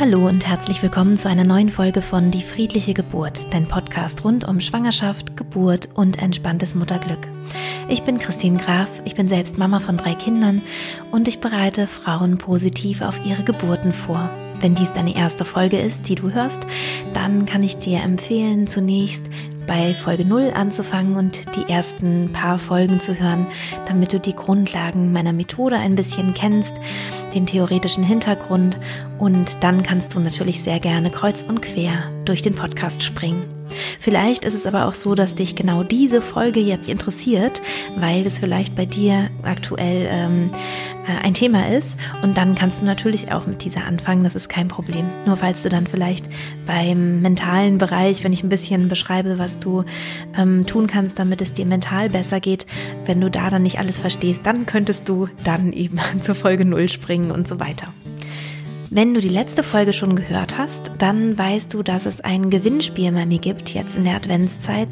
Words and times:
Hallo 0.00 0.26
und 0.26 0.48
herzlich 0.48 0.82
willkommen 0.82 1.18
zu 1.18 1.28
einer 1.28 1.44
neuen 1.44 1.68
Folge 1.68 2.00
von 2.00 2.30
Die 2.30 2.42
friedliche 2.42 2.94
Geburt, 2.94 3.52
dein 3.52 3.68
Podcast 3.68 4.24
rund 4.24 4.48
um 4.48 4.58
Schwangerschaft, 4.58 5.36
Geburt 5.36 5.90
und 5.92 6.22
entspanntes 6.22 6.74
Mutterglück. 6.74 7.28
Ich 7.86 8.02
bin 8.04 8.18
Christine 8.18 8.58
Graf, 8.58 8.88
ich 9.04 9.14
bin 9.14 9.28
selbst 9.28 9.58
Mama 9.58 9.78
von 9.78 9.98
drei 9.98 10.14
Kindern 10.14 10.62
und 11.12 11.28
ich 11.28 11.40
bereite 11.40 11.86
Frauen 11.86 12.38
positiv 12.38 13.02
auf 13.02 13.26
ihre 13.26 13.42
Geburten 13.42 13.92
vor. 13.92 14.30
Wenn 14.60 14.74
dies 14.74 14.92
deine 14.92 15.16
erste 15.16 15.46
Folge 15.46 15.78
ist, 15.78 16.08
die 16.08 16.14
du 16.14 16.32
hörst, 16.32 16.66
dann 17.14 17.46
kann 17.46 17.62
ich 17.62 17.78
dir 17.78 18.00
empfehlen, 18.02 18.66
zunächst 18.66 19.24
bei 19.66 19.94
Folge 19.94 20.24
0 20.24 20.52
anzufangen 20.54 21.16
und 21.16 21.38
die 21.56 21.72
ersten 21.72 22.32
paar 22.32 22.58
Folgen 22.58 23.00
zu 23.00 23.18
hören, 23.18 23.46
damit 23.86 24.12
du 24.12 24.20
die 24.20 24.34
Grundlagen 24.34 25.12
meiner 25.12 25.32
Methode 25.32 25.76
ein 25.76 25.96
bisschen 25.96 26.34
kennst, 26.34 26.74
den 27.34 27.46
theoretischen 27.46 28.04
Hintergrund 28.04 28.78
und 29.18 29.62
dann 29.62 29.82
kannst 29.82 30.14
du 30.14 30.20
natürlich 30.20 30.62
sehr 30.62 30.80
gerne 30.80 31.10
kreuz 31.10 31.42
und 31.42 31.62
quer 31.62 32.10
durch 32.24 32.42
den 32.42 32.54
Podcast 32.54 33.02
springen. 33.02 33.60
Vielleicht 33.98 34.44
ist 34.44 34.54
es 34.54 34.66
aber 34.66 34.86
auch 34.86 34.94
so, 34.94 35.14
dass 35.14 35.34
dich 35.34 35.54
genau 35.56 35.82
diese 35.82 36.20
Folge 36.20 36.60
jetzt 36.60 36.88
interessiert, 36.88 37.60
weil 37.96 38.26
es 38.26 38.38
vielleicht 38.38 38.74
bei 38.74 38.86
dir 38.86 39.30
aktuell 39.42 40.08
ähm, 40.10 40.50
äh, 40.50 40.89
ein 41.22 41.34
Thema 41.34 41.68
ist. 41.68 41.96
Und 42.22 42.36
dann 42.36 42.54
kannst 42.54 42.80
du 42.80 42.86
natürlich 42.86 43.32
auch 43.32 43.46
mit 43.46 43.64
dieser 43.64 43.84
anfangen, 43.84 44.24
das 44.24 44.34
ist 44.34 44.48
kein 44.48 44.68
Problem. 44.68 45.06
Nur 45.26 45.36
falls 45.36 45.62
du 45.62 45.68
dann 45.68 45.86
vielleicht 45.86 46.26
beim 46.66 47.20
mentalen 47.20 47.78
Bereich, 47.78 48.24
wenn 48.24 48.32
ich 48.32 48.42
ein 48.42 48.48
bisschen 48.48 48.88
beschreibe, 48.88 49.38
was 49.38 49.58
du 49.58 49.84
ähm, 50.36 50.66
tun 50.66 50.86
kannst, 50.86 51.18
damit 51.18 51.42
es 51.42 51.52
dir 51.52 51.66
mental 51.66 52.10
besser 52.10 52.40
geht, 52.40 52.66
wenn 53.06 53.20
du 53.20 53.30
da 53.30 53.50
dann 53.50 53.62
nicht 53.62 53.78
alles 53.78 53.98
verstehst, 53.98 54.42
dann 54.44 54.66
könntest 54.66 55.08
du 55.08 55.28
dann 55.44 55.72
eben 55.72 55.98
zur 56.20 56.34
Folge 56.34 56.64
0 56.64 56.88
springen 56.88 57.30
und 57.30 57.48
so 57.48 57.60
weiter. 57.60 57.86
Wenn 58.92 59.14
du 59.14 59.20
die 59.20 59.28
letzte 59.28 59.62
Folge 59.62 59.92
schon 59.92 60.16
gehört 60.16 60.58
hast, 60.58 60.90
dann 60.98 61.38
weißt 61.38 61.72
du, 61.72 61.84
dass 61.84 62.06
es 62.06 62.20
ein 62.22 62.50
Gewinnspiel 62.50 63.12
bei 63.12 63.24
mir 63.24 63.38
gibt, 63.38 63.72
jetzt 63.72 63.96
in 63.96 64.02
der 64.02 64.16
Adventszeit. 64.16 64.88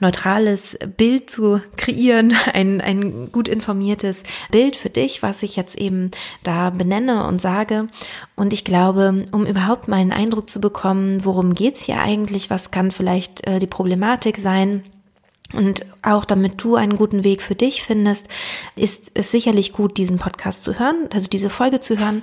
neutrales 0.01 0.77
Bild 0.97 1.31
zu 1.31 1.61
kreieren, 1.77 2.35
ein, 2.53 2.81
ein 2.81 3.31
gut 3.33 3.49
informiertes 3.49 4.23
Bild 4.51 4.77
für 4.77 4.91
dich, 4.91 5.23
was 5.23 5.43
ich 5.43 5.57
jetzt 5.57 5.77
eben 5.79 6.11
da 6.43 6.71
benenne 6.71 7.27
und 7.27 7.41
sage. 7.41 7.89
Und 8.37 8.53
ich 8.53 8.65
glaube, 8.65 9.25
um 9.33 9.47
überhaupt 9.47 9.89
mal 9.89 9.97
einen 9.97 10.13
Eindruck 10.13 10.51
zu 10.51 10.61
bekommen, 10.61 11.25
worum 11.25 11.55
geht's 11.55 11.85
hier 11.85 12.01
eigentlich, 12.01 12.51
was 12.51 12.71
kann 12.71 12.91
vielleicht 12.91 13.47
äh, 13.47 13.59
die 13.59 13.67
Problematik 13.67 14.39
sein, 14.39 14.83
und 15.53 15.85
auch 16.03 16.25
damit 16.25 16.63
du 16.63 16.77
einen 16.77 16.97
guten 16.97 17.25
Weg 17.25 17.43
für 17.43 17.55
dich 17.55 17.83
findest, 17.83 18.29
ist 18.77 19.11
es 19.15 19.31
sicherlich 19.31 19.73
gut, 19.73 19.97
diesen 19.97 20.19
Podcast 20.19 20.65
zu 20.65 20.79
hören, 20.79 21.09
also 21.13 21.29
diese 21.29 21.51
Folge 21.51 21.81
zu 21.81 21.99
hören. 21.99 22.23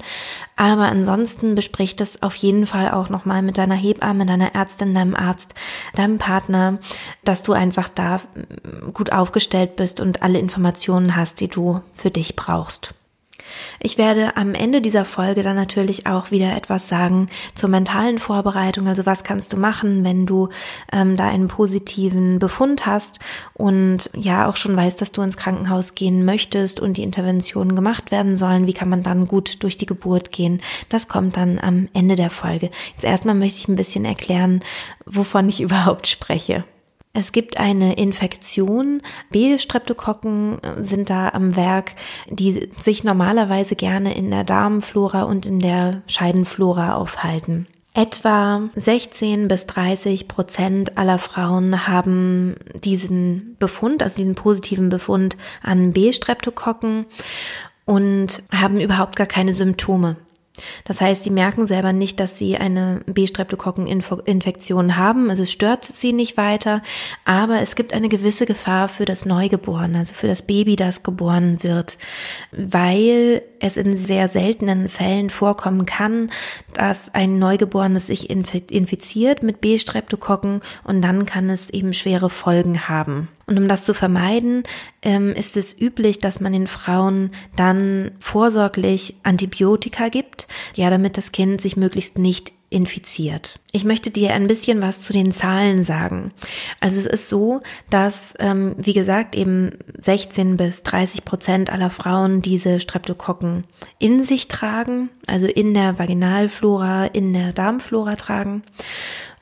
Aber 0.55 0.83
ansonsten 0.83 1.53
bespricht 1.53 1.99
es 2.01 2.23
auf 2.23 2.35
jeden 2.35 2.65
Fall 2.65 2.91
auch 2.91 3.09
nochmal 3.09 3.41
mit 3.41 3.57
deiner 3.57 3.75
Hebamme, 3.75 4.25
deiner 4.25 4.55
Ärztin, 4.55 4.93
deinem 4.93 5.15
Arzt, 5.15 5.53
deinem 5.95 6.17
Partner, 6.17 6.79
dass 7.23 7.43
du 7.43 7.53
einfach 7.53 7.89
da 7.89 8.21
gut 8.93 9.11
aufgestellt 9.11 9.75
bist 9.75 9.99
und 9.99 10.23
alle 10.23 10.39
Informationen 10.39 11.15
hast, 11.15 11.39
die 11.41 11.49
du 11.49 11.81
für 11.93 12.11
dich 12.11 12.35
brauchst. 12.35 12.93
Ich 13.79 13.97
werde 13.97 14.37
am 14.37 14.53
Ende 14.53 14.81
dieser 14.81 15.05
Folge 15.05 15.43
dann 15.43 15.55
natürlich 15.55 16.07
auch 16.07 16.31
wieder 16.31 16.55
etwas 16.55 16.87
sagen 16.87 17.27
zur 17.55 17.69
mentalen 17.69 18.19
Vorbereitung. 18.19 18.87
Also 18.87 19.05
was 19.05 19.23
kannst 19.23 19.53
du 19.53 19.57
machen, 19.57 20.03
wenn 20.03 20.25
du 20.25 20.49
ähm, 20.91 21.17
da 21.17 21.27
einen 21.27 21.47
positiven 21.47 22.39
Befund 22.39 22.85
hast 22.85 23.19
und 23.53 24.09
ja 24.15 24.47
auch 24.47 24.55
schon 24.55 24.75
weißt, 24.75 24.99
dass 25.01 25.11
du 25.11 25.21
ins 25.21 25.37
Krankenhaus 25.37 25.95
gehen 25.95 26.25
möchtest 26.25 26.79
und 26.79 26.97
die 26.97 27.03
Interventionen 27.03 27.75
gemacht 27.75 28.11
werden 28.11 28.35
sollen. 28.35 28.67
Wie 28.67 28.73
kann 28.73 28.89
man 28.89 29.03
dann 29.03 29.27
gut 29.27 29.63
durch 29.63 29.77
die 29.77 29.85
Geburt 29.85 30.31
gehen? 30.31 30.61
Das 30.89 31.07
kommt 31.07 31.37
dann 31.37 31.59
am 31.59 31.85
Ende 31.93 32.15
der 32.15 32.29
Folge. 32.29 32.71
Jetzt 32.93 33.03
erstmal 33.03 33.35
möchte 33.35 33.59
ich 33.59 33.67
ein 33.67 33.75
bisschen 33.75 34.05
erklären, 34.05 34.61
wovon 35.05 35.49
ich 35.49 35.61
überhaupt 35.67 36.07
spreche. 36.07 36.63
Es 37.17 37.31
gibt 37.31 37.59
eine 37.59 37.95
Infektion. 37.95 39.01
B-Streptokokken 39.31 40.59
sind 40.79 41.09
da 41.09 41.29
am 41.29 41.55
Werk, 41.55 41.93
die 42.29 42.69
sich 42.77 43.03
normalerweise 43.03 43.75
gerne 43.75 44.15
in 44.15 44.29
der 44.29 44.43
Darmflora 44.43 45.23
und 45.23 45.47
in 45.47 45.59
der 45.59 46.03
Scheidenflora 46.05 46.93
aufhalten. 46.93 47.65
Etwa 47.95 48.69
16 48.75 49.47
bis 49.47 49.65
30 49.65 50.27
Prozent 50.27 50.99
aller 50.99 51.17
Frauen 51.17 51.87
haben 51.87 52.55
diesen 52.83 53.55
Befund, 53.57 54.03
also 54.03 54.17
diesen 54.17 54.35
positiven 54.35 54.89
Befund 54.89 55.37
an 55.63 55.93
B-Streptokokken 55.93 57.07
und 57.85 58.43
haben 58.51 58.79
überhaupt 58.79 59.15
gar 59.15 59.25
keine 59.25 59.53
Symptome. 59.53 60.17
Das 60.83 61.01
heißt, 61.01 61.23
sie 61.23 61.29
merken 61.29 61.67
selber 61.67 61.93
nicht, 61.93 62.19
dass 62.19 62.37
sie 62.37 62.57
eine 62.57 63.01
B-Streptokokkeninfektion 63.05 64.97
haben. 64.97 65.29
Also 65.29 65.43
es 65.43 65.51
stört 65.51 65.85
sie 65.85 66.13
nicht 66.13 66.37
weiter, 66.37 66.81
aber 67.25 67.61
es 67.61 67.75
gibt 67.75 67.93
eine 67.93 68.09
gewisse 68.09 68.45
Gefahr 68.45 68.87
für 68.87 69.05
das 69.05 69.25
Neugeborene, 69.25 69.99
also 69.99 70.13
für 70.13 70.27
das 70.27 70.41
Baby, 70.41 70.75
das 70.75 71.03
geboren 71.03 71.63
wird, 71.63 71.97
weil 72.51 73.41
es 73.59 73.77
in 73.77 73.97
sehr 73.97 74.27
seltenen 74.27 74.89
Fällen 74.89 75.29
vorkommen 75.29 75.85
kann, 75.85 76.29
dass 76.73 77.13
ein 77.13 77.39
Neugeborenes 77.39 78.07
sich 78.07 78.29
infiziert 78.29 79.43
mit 79.43 79.61
B-Streptokokken 79.61 80.61
und 80.83 81.01
dann 81.01 81.25
kann 81.25 81.49
es 81.49 81.69
eben 81.69 81.93
schwere 81.93 82.29
Folgen 82.29 82.87
haben. 82.87 83.29
Und 83.47 83.57
um 83.57 83.69
das 83.69 83.85
zu 83.85 83.93
vermeiden, 83.93 84.63
ähm, 85.01 85.31
ist 85.31 85.55
es 85.55 85.79
üblich, 85.79 86.19
dass 86.19 86.41
man 86.41 86.51
den 86.51 86.67
Frauen 86.67 87.31
dann 87.55 88.11
vorsorglich 88.19 89.15
Antibiotika 89.23 90.09
gibt, 90.09 90.47
ja, 90.75 90.89
damit 90.89 91.17
das 91.17 91.31
Kind 91.31 91.61
sich 91.61 91.77
möglichst 91.77 92.17
nicht 92.17 92.51
infiziert. 92.69 93.59
Ich 93.71 93.85
möchte 93.85 94.11
dir 94.11 94.33
ein 94.33 94.47
bisschen 94.47 94.81
was 94.81 95.01
zu 95.01 95.13
den 95.13 95.31
Zahlen 95.31 95.83
sagen. 95.83 96.33
Also 96.81 96.99
es 96.99 97.05
ist 97.05 97.29
so, 97.29 97.61
dass, 97.89 98.33
ähm, 98.39 98.75
wie 98.77 98.91
gesagt, 98.91 99.35
eben 99.35 99.71
16 99.97 100.57
bis 100.57 100.83
30 100.83 101.23
Prozent 101.23 101.71
aller 101.71 101.89
Frauen 101.89 102.41
diese 102.41 102.81
Streptokokken 102.81 103.63
in 103.99 104.25
sich 104.25 104.49
tragen, 104.49 105.09
also 105.27 105.47
in 105.47 105.73
der 105.73 105.97
Vaginalflora, 105.97 107.05
in 107.05 107.31
der 107.31 107.53
Darmflora 107.53 108.17
tragen 108.17 108.63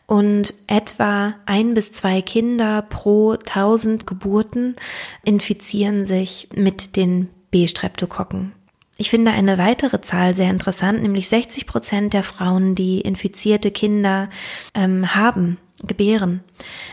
und 0.07 0.53
etwa 0.67 1.35
ein 1.45 1.73
bis 1.73 1.91
zwei 1.91 2.21
Kinder 2.21 2.81
pro 2.83 3.35
tausend 3.37 4.05
Geburten 4.05 4.75
infizieren 5.23 6.05
sich 6.05 6.49
mit 6.55 6.95
den 6.95 7.29
B-Streptokokken. 7.51 8.53
Ich 8.97 9.09
finde 9.09 9.31
eine 9.31 9.57
weitere 9.57 9.99
Zahl 10.01 10.33
sehr 10.33 10.49
interessant, 10.49 11.01
nämlich 11.01 11.27
60 11.27 11.67
Prozent 11.67 12.13
der 12.13 12.23
Frauen, 12.23 12.75
die 12.75 13.01
infizierte 13.01 13.71
Kinder 13.71 14.29
ähm, 14.73 15.15
haben, 15.15 15.57
gebären, 15.83 16.41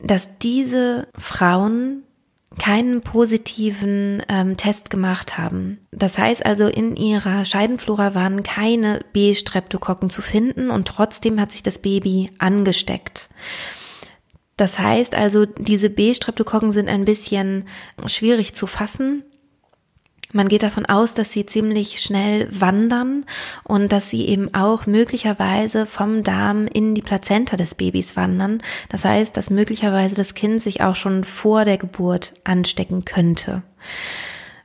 dass 0.02 0.38
diese 0.38 1.06
Frauen 1.16 2.02
keinen 2.58 3.02
positiven 3.02 4.22
ähm, 4.28 4.56
Test 4.56 4.90
gemacht 4.90 5.38
haben. 5.38 5.78
Das 5.90 6.18
heißt 6.18 6.44
also, 6.44 6.68
in 6.68 6.96
ihrer 6.96 7.44
Scheidenflora 7.44 8.14
waren 8.14 8.42
keine 8.42 9.00
B-Streptokokken 9.12 10.10
zu 10.10 10.22
finden 10.22 10.70
und 10.70 10.88
trotzdem 10.88 11.40
hat 11.40 11.52
sich 11.52 11.62
das 11.62 11.78
Baby 11.78 12.30
angesteckt. 12.38 13.28
Das 14.56 14.78
heißt 14.78 15.14
also, 15.14 15.46
diese 15.46 15.90
B-Streptokokken 15.90 16.72
sind 16.72 16.88
ein 16.88 17.04
bisschen 17.04 17.64
schwierig 18.06 18.54
zu 18.54 18.66
fassen. 18.66 19.24
Man 20.32 20.48
geht 20.48 20.62
davon 20.62 20.86
aus, 20.86 21.12
dass 21.12 21.30
sie 21.30 21.44
ziemlich 21.44 22.00
schnell 22.00 22.48
wandern 22.50 23.26
und 23.64 23.92
dass 23.92 24.08
sie 24.08 24.26
eben 24.26 24.52
auch 24.54 24.86
möglicherweise 24.86 25.84
vom 25.84 26.22
Darm 26.22 26.66
in 26.66 26.94
die 26.94 27.02
Plazenta 27.02 27.56
des 27.58 27.74
Babys 27.74 28.16
wandern. 28.16 28.62
Das 28.88 29.04
heißt, 29.04 29.36
dass 29.36 29.50
möglicherweise 29.50 30.14
das 30.14 30.34
Kind 30.34 30.62
sich 30.62 30.80
auch 30.80 30.96
schon 30.96 31.24
vor 31.24 31.66
der 31.66 31.76
Geburt 31.76 32.32
anstecken 32.44 33.04
könnte. 33.04 33.62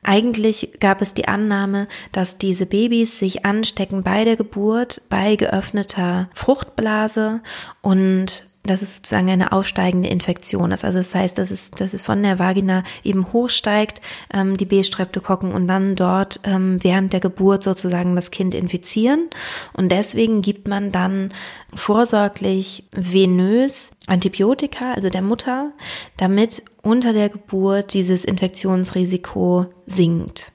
Eigentlich 0.04 0.72
gab 0.80 1.02
es 1.02 1.14
die 1.14 1.28
Annahme, 1.28 1.88
dass 2.14 2.38
diese 2.38 2.66
Babys 2.66 3.20
sich 3.20 3.46
anstecken 3.46 4.04
bei 4.04 4.24
der 4.24 4.38
Geburt, 4.38 5.02
bei 5.10 5.36
geöffneter 5.36 6.30
Fruchtblase 6.34 7.42
und 7.82 8.47
dass 8.68 8.82
es 8.82 8.98
sozusagen 8.98 9.30
eine 9.30 9.52
aufsteigende 9.52 10.10
Infektion 10.10 10.72
ist. 10.72 10.86
Also 10.86 11.00
das 11.00 11.16
heißt, 11.16 11.38
dass 11.38 11.52
es, 11.52 11.72
dass 11.72 11.94
es 11.94 12.02
von 12.02 12.22
der 12.22 12.40
Vagina 12.40 12.84
eben 13.04 13.32
hochsteigt, 13.34 14.02
ähm, 14.34 14.58
die 14.58 14.66
B-Streptokokken 14.66 15.52
und 15.52 15.68
dann 15.68 15.96
dort 15.96 16.40
ähm, 16.44 16.84
während 16.84 17.14
der 17.14 17.20
Geburt 17.20 17.64
sozusagen 17.64 18.16
das 18.16 18.32
Kind 18.32 18.54
infizieren. 18.54 19.30
Und 19.74 19.92
deswegen 19.92 20.42
gibt 20.42 20.68
man 20.68 20.92
dann 20.92 21.34
vorsorglich 21.74 22.84
venös 22.92 23.92
Antibiotika, 24.08 24.94
also 24.94 25.10
der 25.10 25.22
Mutter, 25.22 25.72
damit 26.18 26.64
unter 26.82 27.14
der 27.14 27.30
Geburt 27.30 27.94
dieses 27.94 28.24
Infektionsrisiko 28.24 29.66
sinkt 29.86 30.52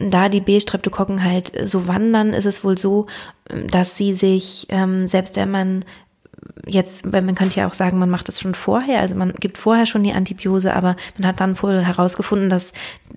da 0.00 0.30
die 0.30 0.40
B-Streptokokken 0.40 1.22
halt 1.22 1.68
so 1.68 1.86
wandern, 1.86 2.32
ist 2.32 2.46
es 2.46 2.64
wohl 2.64 2.78
so, 2.78 3.06
dass 3.68 3.96
sie 3.96 4.14
sich, 4.14 4.66
ähm, 4.70 5.06
selbst 5.06 5.36
wenn 5.36 5.50
man 5.50 5.84
jetzt, 6.66 7.06
man 7.06 7.34
könnte 7.34 7.60
ja 7.60 7.66
auch 7.66 7.74
sagen, 7.74 7.98
man 7.98 8.10
macht 8.10 8.28
das 8.28 8.40
schon 8.40 8.54
vorher, 8.54 9.00
also 9.00 9.14
man 9.14 9.32
gibt 9.32 9.58
vorher 9.58 9.86
schon 9.86 10.02
die 10.02 10.12
Antibiose, 10.12 10.74
aber 10.74 10.96
man 11.18 11.28
hat 11.28 11.40
dann 11.40 11.60
wohl 11.62 11.80
herausgefunden, 11.80 12.48
dass 12.48 12.72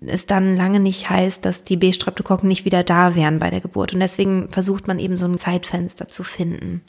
es 0.06 0.25
dann 0.25 0.56
lange 0.56 0.80
nicht 0.80 1.10
heißt, 1.10 1.46
dass 1.46 1.64
die 1.64 1.78
B-Streptokokken 1.78 2.48
nicht 2.48 2.66
wieder 2.66 2.84
da 2.84 3.16
wären 3.16 3.40
bei 3.40 3.50
der 3.50 3.62
Geburt. 3.62 3.94
Und 3.94 4.00
deswegen 4.00 4.50
versucht 4.50 4.88
man 4.88 5.00
eben 5.00 5.16
so 5.16 5.25
ein 5.25 5.38
Zeitfenster 5.38 6.08
zu 6.08 6.24
finden. 6.24 6.81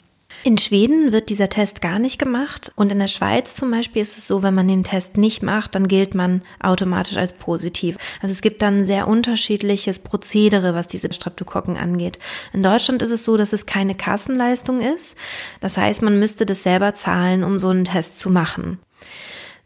In 0.43 0.57
Schweden 0.59 1.11
wird 1.11 1.29
dieser 1.29 1.49
Test 1.49 1.81
gar 1.81 1.97
nicht 1.97 2.19
gemacht 2.19 2.71
und 2.75 2.91
in 2.91 2.99
der 2.99 3.07
Schweiz 3.07 3.55
zum 3.55 3.71
Beispiel 3.71 4.01
ist 4.01 4.17
es 4.17 4.27
so, 4.27 4.43
wenn 4.43 4.53
man 4.53 4.67
den 4.67 4.83
Test 4.83 5.17
nicht 5.17 5.41
macht, 5.41 5.73
dann 5.73 5.87
gilt 5.87 6.13
man 6.13 6.43
automatisch 6.61 7.17
als 7.17 7.33
positiv. 7.33 7.97
Also 8.21 8.31
es 8.31 8.41
gibt 8.41 8.61
dann 8.61 8.85
sehr 8.85 9.07
unterschiedliches 9.07 9.99
Prozedere, 9.99 10.75
was 10.75 10.87
diese 10.87 11.11
Streptokokken 11.11 11.77
angeht. 11.77 12.19
In 12.53 12.61
Deutschland 12.61 13.01
ist 13.01 13.11
es 13.11 13.23
so, 13.23 13.37
dass 13.37 13.53
es 13.53 13.65
keine 13.65 13.95
Kassenleistung 13.95 14.81
ist. 14.81 15.17
Das 15.61 15.77
heißt, 15.77 16.03
man 16.03 16.19
müsste 16.19 16.45
das 16.45 16.61
selber 16.61 16.93
zahlen, 16.93 17.43
um 17.43 17.57
so 17.57 17.69
einen 17.69 17.85
Test 17.85 18.19
zu 18.19 18.29
machen. 18.29 18.79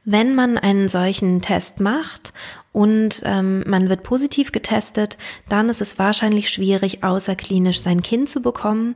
Wenn 0.05 0.33
man 0.33 0.57
einen 0.57 0.87
solchen 0.87 1.41
Test 1.41 1.81
macht 1.81 2.33
und 2.71 3.23
ähm, 3.25 3.63
man 3.65 3.89
wird 3.89 4.03
positiv 4.03 4.51
getestet, 4.51 5.17
dann 5.47 5.69
ist 5.69 5.81
es 5.81 5.97
wahrscheinlich 5.97 6.49
schwierig, 6.49 7.03
außerklinisch 7.03 7.81
sein 7.81 8.03
Kind 8.03 8.29
zu 8.29 8.41
bekommen, 8.41 8.95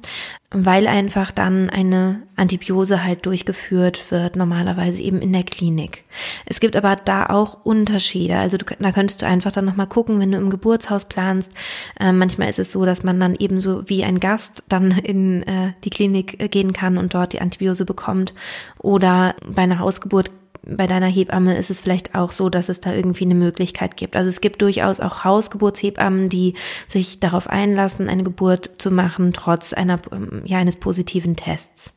weil 0.52 0.86
einfach 0.86 1.32
dann 1.32 1.72
eine 1.72 2.22
Antibiose 2.36 3.04
halt 3.04 3.26
durchgeführt 3.26 4.12
wird, 4.12 4.36
normalerweise 4.36 5.02
eben 5.02 5.22
in 5.22 5.34
der 5.34 5.44
Klinik. 5.44 6.04
Es 6.46 6.60
gibt 6.60 6.76
aber 6.76 6.96
da 6.96 7.26
auch 7.26 7.66
Unterschiede. 7.66 8.38
Also 8.38 8.58
du, 8.58 8.66
da 8.78 8.92
könntest 8.92 9.24
du 9.24 9.26
einfach 9.26 9.52
dann 9.52 9.66
nochmal 9.66 9.88
gucken, 9.88 10.20
wenn 10.20 10.32
du 10.32 10.38
im 10.38 10.52
Geburtshaus 10.52 11.06
planst. 11.06 11.52
Äh, 12.00 12.12
manchmal 12.12 12.50
ist 12.50 12.60
es 12.60 12.72
so, 12.72 12.86
dass 12.86 13.04
man 13.04 13.20
dann 13.20 13.36
eben 13.36 13.60
so 13.60 13.90
wie 13.90 14.04
ein 14.04 14.20
Gast 14.20 14.64
dann 14.70 14.92
in 14.92 15.42
äh, 15.44 15.74
die 15.84 15.90
Klinik 15.90 16.52
gehen 16.52 16.74
kann 16.74 17.00
und 17.00 17.16
dort 17.16 17.34
die 17.34 17.42
Antibiose 17.42 17.86
bekommt. 17.86 18.36
Oder 18.78 19.34
bei 19.44 19.64
einer 19.64 19.80
Hausgeburt 19.80 20.30
bei 20.66 20.88
deiner 20.88 21.08
Hebamme 21.08 21.58
ist 21.58 21.70
es 21.70 21.82
vielleicht 21.82 22.16
auch 22.16 22.32
so, 22.32 22.50
dass 22.50 22.70
es 22.70 22.80
da 22.80 22.94
irgendwie 22.94 23.26
eine 23.26 23.36
Möglichkeit 23.36 23.98
gibt. 23.98 24.16
Also 24.16 24.30
es 24.30 24.42
gibt 24.42 24.62
durchaus 24.62 25.00
auch 25.00 25.24
Hausgeburtshebammen, 25.24 26.30
die 26.30 26.54
sich 26.88 27.20
darauf 27.20 27.48
einlassen, 27.48 28.10
eine 28.10 28.24
Geburt 28.24 28.72
zu 28.78 28.90
machen, 28.90 29.34
trotz 29.34 29.74
einer, 29.74 30.00
ähm, 30.12 30.42
ja, 30.46 30.60
eines 30.60 30.78
positiven 30.78 31.36
Tests. 31.36 31.92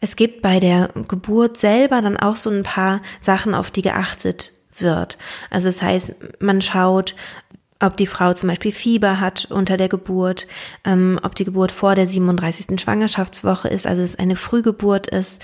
Es 0.00 0.16
gibt 0.16 0.42
bei 0.42 0.60
der 0.60 0.90
Geburt 1.08 1.58
selber 1.58 2.02
dann 2.02 2.18
auch 2.18 2.36
so 2.36 2.50
ein 2.50 2.62
paar 2.64 3.00
Sachen, 3.20 3.54
auf 3.54 3.70
die 3.70 3.82
geachtet 3.82 4.52
wird. 4.76 5.16
Also 5.48 5.68
das 5.68 5.80
heißt, 5.80 6.14
man 6.40 6.60
schaut, 6.60 7.14
ob 7.80 7.96
die 7.96 8.06
Frau 8.06 8.32
zum 8.32 8.48
Beispiel 8.48 8.72
Fieber 8.72 9.20
hat 9.20 9.46
unter 9.50 9.76
der 9.76 9.88
Geburt, 9.88 10.46
ähm, 10.84 11.18
ob 11.22 11.34
die 11.34 11.44
Geburt 11.44 11.72
vor 11.72 11.94
der 11.94 12.06
37. 12.06 12.80
Schwangerschaftswoche 12.80 13.68
ist, 13.68 13.86
also 13.86 14.02
es 14.02 14.18
eine 14.18 14.36
Frühgeburt 14.36 15.08
ist, 15.08 15.42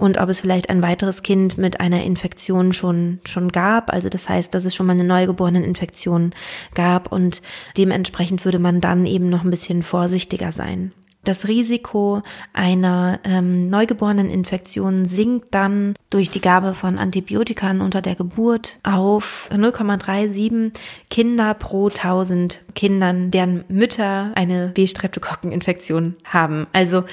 und 0.00 0.18
ob 0.18 0.30
es 0.30 0.40
vielleicht 0.40 0.70
ein 0.70 0.82
weiteres 0.82 1.22
Kind 1.22 1.58
mit 1.58 1.80
einer 1.80 2.02
Infektion 2.02 2.72
schon, 2.72 3.20
schon 3.26 3.52
gab. 3.52 3.92
Also 3.92 4.08
das 4.08 4.28
heißt, 4.28 4.54
dass 4.54 4.64
es 4.64 4.74
schon 4.74 4.86
mal 4.86 4.94
eine 4.94 5.04
neugeborene 5.04 5.62
Infektion 5.62 6.32
gab 6.74 7.12
und 7.12 7.42
dementsprechend 7.76 8.44
würde 8.44 8.58
man 8.58 8.80
dann 8.80 9.04
eben 9.04 9.28
noch 9.28 9.44
ein 9.44 9.50
bisschen 9.50 9.82
vorsichtiger 9.82 10.52
sein. 10.52 10.92
Das 11.22 11.48
Risiko 11.48 12.22
einer 12.54 13.20
ähm, 13.24 13.68
neugeborenen 13.68 14.30
Infektion 14.30 15.04
sinkt 15.04 15.54
dann 15.54 15.94
durch 16.08 16.30
die 16.30 16.40
Gabe 16.40 16.74
von 16.74 16.96
Antibiotika 16.96 17.70
unter 17.72 18.00
der 18.00 18.14
Geburt 18.14 18.78
auf 18.84 19.50
0,37 19.52 20.72
Kinder 21.10 21.52
pro 21.52 21.88
1000 21.88 22.60
Kindern, 22.74 23.30
deren 23.30 23.64
Mütter 23.68 24.32
eine 24.34 24.68
B-Streptokokkeninfektion 24.68 26.14
haben. 26.24 26.66
Also 26.72 27.04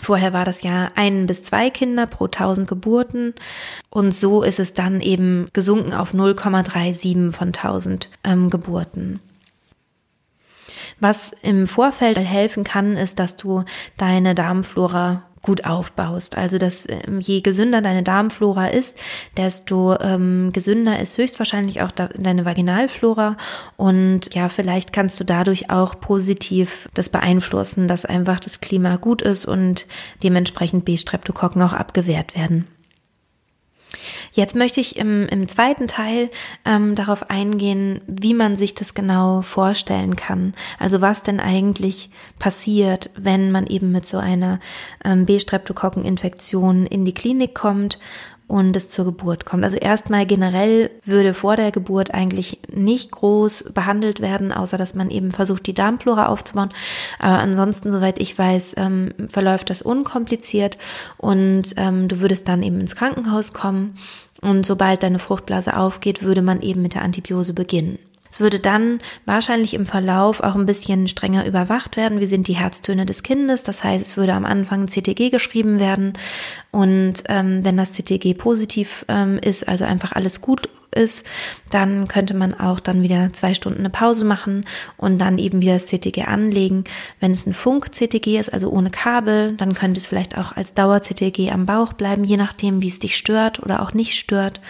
Vorher 0.00 0.32
war 0.32 0.44
das 0.44 0.62
ja 0.62 0.90
ein 0.94 1.26
bis 1.26 1.44
zwei 1.44 1.70
Kinder 1.70 2.06
pro 2.06 2.26
1000 2.26 2.68
Geburten 2.68 3.34
und 3.90 4.12
so 4.12 4.42
ist 4.42 4.58
es 4.58 4.74
dann 4.74 5.00
eben 5.00 5.48
gesunken 5.52 5.94
auf 5.94 6.12
0,37 6.12 7.32
von 7.32 7.48
1000 7.48 8.10
ähm, 8.24 8.50
Geburten. 8.50 9.20
Was 11.00 11.32
im 11.42 11.66
Vorfeld 11.66 12.18
helfen 12.18 12.64
kann, 12.64 12.96
ist, 12.96 13.18
dass 13.18 13.36
du 13.36 13.64
deine 13.96 14.34
Darmflora 14.34 15.22
gut 15.42 15.64
aufbaust. 15.64 16.36
Also 16.36 16.58
dass 16.58 16.86
ähm, 16.88 17.20
je 17.20 17.40
gesünder 17.40 17.80
deine 17.80 18.02
Darmflora 18.02 18.68
ist, 18.68 18.98
desto 19.36 19.98
ähm, 20.00 20.50
gesünder 20.52 20.98
ist 21.00 21.18
höchstwahrscheinlich 21.18 21.82
auch 21.82 21.90
deine 21.90 22.44
Vaginalflora. 22.44 23.36
Und 23.76 24.34
ja, 24.34 24.48
vielleicht 24.48 24.92
kannst 24.92 25.18
du 25.20 25.24
dadurch 25.24 25.70
auch 25.70 26.00
positiv 26.00 26.88
das 26.94 27.08
beeinflussen, 27.08 27.88
dass 27.88 28.04
einfach 28.04 28.40
das 28.40 28.60
Klima 28.60 28.96
gut 28.96 29.22
ist 29.22 29.46
und 29.46 29.86
dementsprechend 30.22 30.84
B-Streptokokken 30.84 31.62
auch 31.62 31.72
abgewehrt 31.72 32.36
werden. 32.36 32.66
Jetzt 34.32 34.56
möchte 34.56 34.80
ich 34.80 34.96
im, 34.96 35.26
im 35.28 35.48
zweiten 35.48 35.86
Teil 35.86 36.30
ähm, 36.64 36.94
darauf 36.94 37.30
eingehen, 37.30 38.00
wie 38.06 38.34
man 38.34 38.56
sich 38.56 38.74
das 38.74 38.94
genau 38.94 39.42
vorstellen 39.42 40.16
kann. 40.16 40.54
Also 40.78 41.00
was 41.00 41.22
denn 41.22 41.40
eigentlich 41.40 42.10
passiert, 42.38 43.10
wenn 43.16 43.50
man 43.50 43.66
eben 43.66 43.92
mit 43.92 44.06
so 44.06 44.18
einer 44.18 44.60
ähm, 45.04 45.24
B-Streptokokkeninfektion 45.24 46.86
in 46.86 47.04
die 47.04 47.14
Klinik 47.14 47.54
kommt 47.54 47.98
und 48.48 48.76
es 48.76 48.90
zur 48.90 49.04
Geburt 49.04 49.44
kommt. 49.44 49.64
Also 49.64 49.76
erstmal 49.76 50.24
generell 50.24 50.90
würde 51.04 51.34
vor 51.34 51.56
der 51.56 51.72
Geburt 51.72 52.14
eigentlich 52.14 52.60
nicht 52.72 53.10
groß 53.10 53.72
behandelt 53.74 54.20
werden, 54.20 54.52
außer 54.52 54.78
dass 54.78 54.94
man 54.94 55.10
eben 55.10 55.32
versucht, 55.32 55.66
die 55.66 55.74
Darmflora 55.74 56.26
aufzubauen. 56.26 56.70
Aber 57.18 57.38
ansonsten, 57.38 57.90
soweit 57.90 58.20
ich 58.20 58.38
weiß, 58.38 58.74
ähm, 58.76 59.12
verläuft 59.28 59.70
das 59.70 59.82
unkompliziert 59.82 60.78
und 61.16 61.74
ähm, 61.76 62.08
du 62.08 62.20
würdest 62.20 62.46
dann 62.46 62.62
eben 62.62 62.80
ins 62.80 62.94
Krankenhaus 62.94 63.52
kommen 63.52 63.96
und 64.42 64.64
sobald 64.64 65.02
deine 65.02 65.18
Fruchtblase 65.18 65.76
aufgeht, 65.76 66.22
würde 66.22 66.42
man 66.42 66.60
eben 66.60 66.82
mit 66.82 66.94
der 66.94 67.02
Antibiose 67.02 67.52
beginnen. 67.52 67.98
Es 68.30 68.40
würde 68.40 68.60
dann 68.60 68.98
wahrscheinlich 69.24 69.74
im 69.74 69.86
Verlauf 69.86 70.40
auch 70.40 70.54
ein 70.54 70.66
bisschen 70.66 71.08
strenger 71.08 71.46
überwacht 71.46 71.96
werden. 71.96 72.20
Wie 72.20 72.26
sind 72.26 72.48
die 72.48 72.56
Herztöne 72.56 73.06
des 73.06 73.22
Kindes? 73.22 73.62
Das 73.62 73.84
heißt, 73.84 74.04
es 74.04 74.16
würde 74.16 74.34
am 74.34 74.44
Anfang 74.44 74.88
CTG 74.88 75.30
geschrieben 75.30 75.80
werden. 75.80 76.14
Und 76.70 77.24
ähm, 77.28 77.64
wenn 77.64 77.76
das 77.76 77.92
CTG 77.92 78.34
positiv 78.34 79.04
ähm, 79.08 79.38
ist, 79.38 79.68
also 79.68 79.84
einfach 79.84 80.12
alles 80.12 80.40
gut 80.40 80.68
ist, 80.96 81.24
dann 81.70 82.08
könnte 82.08 82.34
man 82.34 82.54
auch 82.54 82.80
dann 82.80 83.02
wieder 83.02 83.32
zwei 83.32 83.54
Stunden 83.54 83.80
eine 83.80 83.90
Pause 83.90 84.24
machen 84.24 84.64
und 84.96 85.18
dann 85.18 85.38
eben 85.38 85.60
wieder 85.60 85.74
das 85.74 85.86
CTG 85.86 86.24
anlegen. 86.24 86.84
Wenn 87.20 87.32
es 87.32 87.46
ein 87.46 87.52
Funk-CTG 87.52 88.38
ist, 88.38 88.52
also 88.52 88.70
ohne 88.70 88.90
Kabel, 88.90 89.52
dann 89.52 89.74
könnte 89.74 90.00
es 90.00 90.06
vielleicht 90.06 90.36
auch 90.36 90.56
als 90.56 90.74
Dauer-CTG 90.74 91.50
am 91.50 91.66
Bauch 91.66 91.92
bleiben, 91.92 92.24
je 92.24 92.36
nachdem, 92.36 92.82
wie 92.82 92.88
es 92.88 92.98
dich 92.98 93.16
stört 93.16 93.62
oder 93.62 93.82
auch 93.82 93.92
nicht 93.92 94.18
stört. 94.18 94.60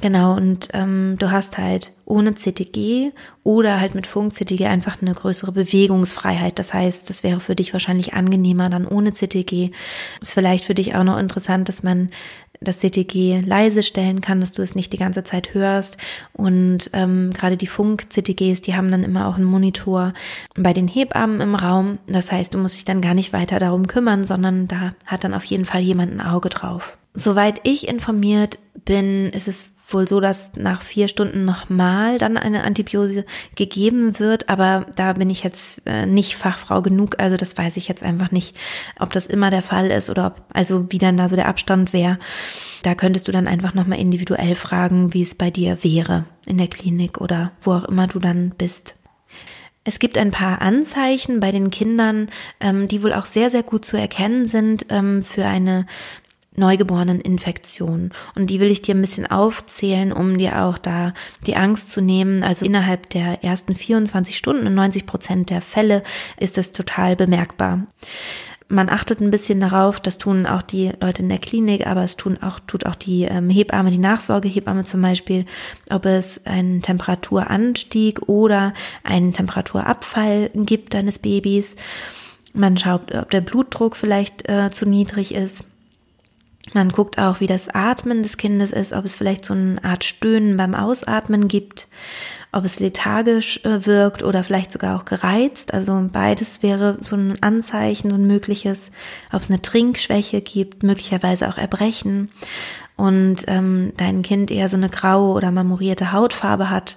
Genau, 0.00 0.34
und 0.36 0.68
ähm, 0.72 1.16
du 1.18 1.30
hast 1.30 1.56
halt 1.56 1.92
ohne 2.04 2.34
CTG 2.34 3.12
oder 3.42 3.80
halt 3.80 3.94
mit 3.94 4.06
Funk-CTG 4.06 4.66
einfach 4.66 5.00
eine 5.00 5.14
größere 5.14 5.52
Bewegungsfreiheit. 5.52 6.58
Das 6.58 6.74
heißt, 6.74 7.08
das 7.08 7.22
wäre 7.22 7.40
für 7.40 7.54
dich 7.54 7.72
wahrscheinlich 7.72 8.12
angenehmer 8.12 8.68
dann 8.68 8.86
ohne 8.86 9.12
CTG. 9.12 9.70
Ist 10.20 10.34
vielleicht 10.34 10.64
für 10.64 10.74
dich 10.74 10.94
auch 10.94 11.04
noch 11.04 11.18
interessant, 11.18 11.68
dass 11.68 11.82
man 11.82 12.10
das 12.60 12.78
CTG 12.78 13.40
leise 13.44 13.82
stellen 13.82 14.20
kann, 14.20 14.40
dass 14.40 14.52
du 14.52 14.62
es 14.62 14.74
nicht 14.74 14.92
die 14.92 14.98
ganze 14.98 15.22
Zeit 15.22 15.54
hörst. 15.54 15.96
Und 16.32 16.90
ähm, 16.92 17.30
gerade 17.32 17.56
die 17.56 17.66
Funk-CTGs, 17.66 18.62
die 18.62 18.74
haben 18.74 18.90
dann 18.90 19.04
immer 19.04 19.28
auch 19.28 19.36
einen 19.36 19.44
Monitor 19.44 20.12
bei 20.56 20.72
den 20.72 20.88
Hebammen 20.88 21.40
im 21.40 21.54
Raum. 21.54 21.98
Das 22.06 22.32
heißt, 22.32 22.54
du 22.54 22.58
musst 22.58 22.76
dich 22.76 22.84
dann 22.84 23.00
gar 23.00 23.14
nicht 23.14 23.32
weiter 23.32 23.58
darum 23.58 23.86
kümmern, 23.86 24.24
sondern 24.24 24.68
da 24.68 24.90
hat 25.06 25.24
dann 25.24 25.34
auf 25.34 25.44
jeden 25.44 25.64
Fall 25.64 25.80
jemand 25.80 26.12
ein 26.12 26.20
Auge 26.20 26.48
drauf. 26.48 26.96
Soweit 27.14 27.60
ich 27.62 27.86
informiert 27.86 28.58
bin, 28.84 29.30
ist 29.30 29.46
es 29.46 29.66
wohl 29.88 30.08
so, 30.08 30.20
dass 30.20 30.56
nach 30.56 30.82
vier 30.82 31.08
Stunden 31.08 31.44
nochmal 31.44 32.18
dann 32.18 32.36
eine 32.36 32.64
Antibiose 32.64 33.24
gegeben 33.54 34.18
wird, 34.18 34.48
aber 34.48 34.86
da 34.96 35.12
bin 35.12 35.28
ich 35.30 35.42
jetzt 35.42 35.82
äh, 35.86 36.06
nicht 36.06 36.36
Fachfrau 36.36 36.80
genug, 36.80 37.16
also 37.18 37.36
das 37.36 37.56
weiß 37.56 37.76
ich 37.76 37.88
jetzt 37.88 38.02
einfach 38.02 38.30
nicht, 38.30 38.56
ob 38.98 39.12
das 39.12 39.26
immer 39.26 39.50
der 39.50 39.62
Fall 39.62 39.90
ist 39.90 40.08
oder 40.08 40.28
ob, 40.28 40.42
also 40.52 40.86
wie 40.90 40.98
dann 40.98 41.16
da 41.16 41.28
so 41.28 41.36
der 41.36 41.48
Abstand 41.48 41.92
wäre. 41.92 42.18
Da 42.82 42.94
könntest 42.94 43.28
du 43.28 43.32
dann 43.32 43.46
einfach 43.46 43.74
nochmal 43.74 43.98
individuell 43.98 44.54
fragen, 44.54 45.14
wie 45.14 45.22
es 45.22 45.34
bei 45.34 45.50
dir 45.50 45.82
wäre 45.82 46.24
in 46.46 46.58
der 46.58 46.68
Klinik 46.68 47.20
oder 47.20 47.52
wo 47.62 47.72
auch 47.72 47.84
immer 47.84 48.06
du 48.06 48.18
dann 48.18 48.50
bist. 48.50 48.94
Es 49.86 49.98
gibt 49.98 50.16
ein 50.16 50.30
paar 50.30 50.62
Anzeichen 50.62 51.40
bei 51.40 51.52
den 51.52 51.70
Kindern, 51.70 52.28
ähm, 52.58 52.86
die 52.86 53.02
wohl 53.02 53.12
auch 53.12 53.26
sehr, 53.26 53.50
sehr 53.50 53.62
gut 53.62 53.84
zu 53.84 53.98
erkennen 53.98 54.48
sind 54.48 54.86
ähm, 54.88 55.22
für 55.22 55.44
eine 55.44 55.84
Neugeboreneninfektion. 56.56 58.10
Und 58.34 58.50
die 58.50 58.60
will 58.60 58.70
ich 58.70 58.82
dir 58.82 58.94
ein 58.94 59.00
bisschen 59.00 59.26
aufzählen, 59.26 60.12
um 60.12 60.38
dir 60.38 60.62
auch 60.62 60.78
da 60.78 61.14
die 61.46 61.56
Angst 61.56 61.90
zu 61.90 62.00
nehmen. 62.00 62.42
Also 62.42 62.64
innerhalb 62.64 63.10
der 63.10 63.42
ersten 63.42 63.74
24 63.74 64.36
Stunden, 64.36 64.66
in 64.66 64.74
90 64.74 65.06
Prozent 65.06 65.50
der 65.50 65.60
Fälle, 65.60 66.02
ist 66.38 66.58
es 66.58 66.72
total 66.72 67.16
bemerkbar. 67.16 67.86
Man 68.68 68.88
achtet 68.88 69.20
ein 69.20 69.30
bisschen 69.30 69.60
darauf, 69.60 70.00
das 70.00 70.16
tun 70.16 70.46
auch 70.46 70.62
die 70.62 70.90
Leute 71.00 71.22
in 71.22 71.28
der 71.28 71.38
Klinik, 71.38 71.86
aber 71.86 72.02
es 72.02 72.16
tun 72.16 72.38
auch, 72.42 72.60
tut 72.60 72.86
auch 72.86 72.94
die 72.94 73.24
ähm, 73.24 73.50
Hebamme, 73.50 73.90
die 73.90 73.98
Nachsorgehebamme 73.98 74.84
zum 74.84 75.02
Beispiel, 75.02 75.44
ob 75.90 76.06
es 76.06 76.44
einen 76.46 76.80
Temperaturanstieg 76.80 78.26
oder 78.26 78.72
einen 79.02 79.34
Temperaturabfall 79.34 80.50
gibt 80.54 80.94
deines 80.94 81.18
Babys. 81.18 81.76
Man 82.54 82.78
schaut, 82.78 83.14
ob 83.14 83.30
der 83.30 83.42
Blutdruck 83.42 83.96
vielleicht 83.96 84.48
äh, 84.48 84.70
zu 84.70 84.86
niedrig 84.86 85.34
ist 85.34 85.64
man 86.72 86.90
guckt 86.90 87.18
auch, 87.18 87.40
wie 87.40 87.46
das 87.46 87.68
Atmen 87.68 88.22
des 88.22 88.36
Kindes 88.36 88.72
ist, 88.72 88.92
ob 88.92 89.04
es 89.04 89.16
vielleicht 89.16 89.44
so 89.44 89.54
eine 89.54 89.82
Art 89.84 90.02
Stöhnen 90.02 90.56
beim 90.56 90.74
Ausatmen 90.74 91.46
gibt, 91.46 91.88
ob 92.52 92.64
es 92.64 92.80
lethargisch 92.80 93.64
äh, 93.64 93.84
wirkt 93.84 94.22
oder 94.22 94.42
vielleicht 94.44 94.72
sogar 94.72 94.98
auch 94.98 95.04
gereizt. 95.04 95.74
Also 95.74 96.08
beides 96.12 96.62
wäre 96.62 96.96
so 97.00 97.16
ein 97.16 97.42
Anzeichen, 97.42 98.10
so 98.10 98.16
ein 98.16 98.26
mögliches, 98.26 98.90
ob 99.32 99.42
es 99.42 99.50
eine 99.50 99.60
Trinkschwäche 99.60 100.40
gibt, 100.40 100.82
möglicherweise 100.82 101.48
auch 101.48 101.58
Erbrechen 101.58 102.30
und 102.96 103.44
ähm, 103.48 103.92
dein 103.96 104.22
Kind 104.22 104.50
eher 104.50 104.68
so 104.68 104.76
eine 104.76 104.88
graue 104.88 105.34
oder 105.34 105.50
marmorierte 105.50 106.12
Hautfarbe 106.12 106.70
hat 106.70 106.96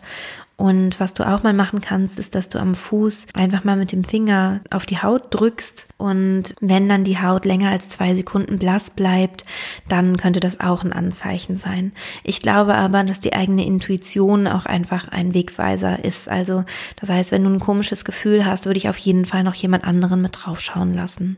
und 0.58 1.00
was 1.00 1.14
du 1.14 1.26
auch 1.28 1.44
mal 1.44 1.54
machen 1.54 1.82
kannst, 1.82 2.18
ist, 2.18 2.34
dass 2.34 2.50
du 2.50 2.58
am 2.58 2.74
Fuß 2.74 3.28
einfach 3.36 3.64
mal 3.64 3.78
mit 3.78 3.92
dem 3.92 4.04
Finger 4.04 4.62
auf 4.72 4.88
die 4.88 4.98
Haut 4.98 5.26
drückst. 5.30 5.88
Und 5.98 6.56
wenn 6.60 6.90
dann 6.90 7.04
die 7.04 7.22
Haut 7.22 7.46
länger 7.46 7.70
als 7.70 7.90
zwei 7.90 8.16
Sekunden 8.16 8.58
blass 8.58 8.90
bleibt, 8.90 9.46
dann 9.88 10.18
könnte 10.18 10.40
das 10.40 10.60
auch 10.60 10.84
ein 10.84 10.94
Anzeichen 10.94 11.58
sein. 11.58 11.92
Ich 12.24 12.42
glaube 12.42 12.74
aber, 12.74 13.04
dass 13.04 13.20
die 13.20 13.34
eigene 13.34 13.68
Intuition 13.68 14.48
auch 14.48 14.66
einfach 14.66 15.08
ein 15.10 15.36
Wegweiser 15.36 16.04
ist. 16.04 16.28
Also, 16.28 16.66
das 16.96 17.10
heißt, 17.10 17.32
wenn 17.32 17.44
du 17.44 17.52
ein 17.52 17.60
komisches 17.60 18.04
Gefühl 18.04 18.44
hast, 18.44 18.66
würde 18.66 18.80
ich 18.80 18.90
auf 18.90 18.98
jeden 18.98 19.26
Fall 19.26 19.44
noch 19.44 19.56
jemand 19.56 19.84
anderen 19.84 20.24
mit 20.24 20.40
draufschauen 20.42 20.92
lassen. 20.92 21.38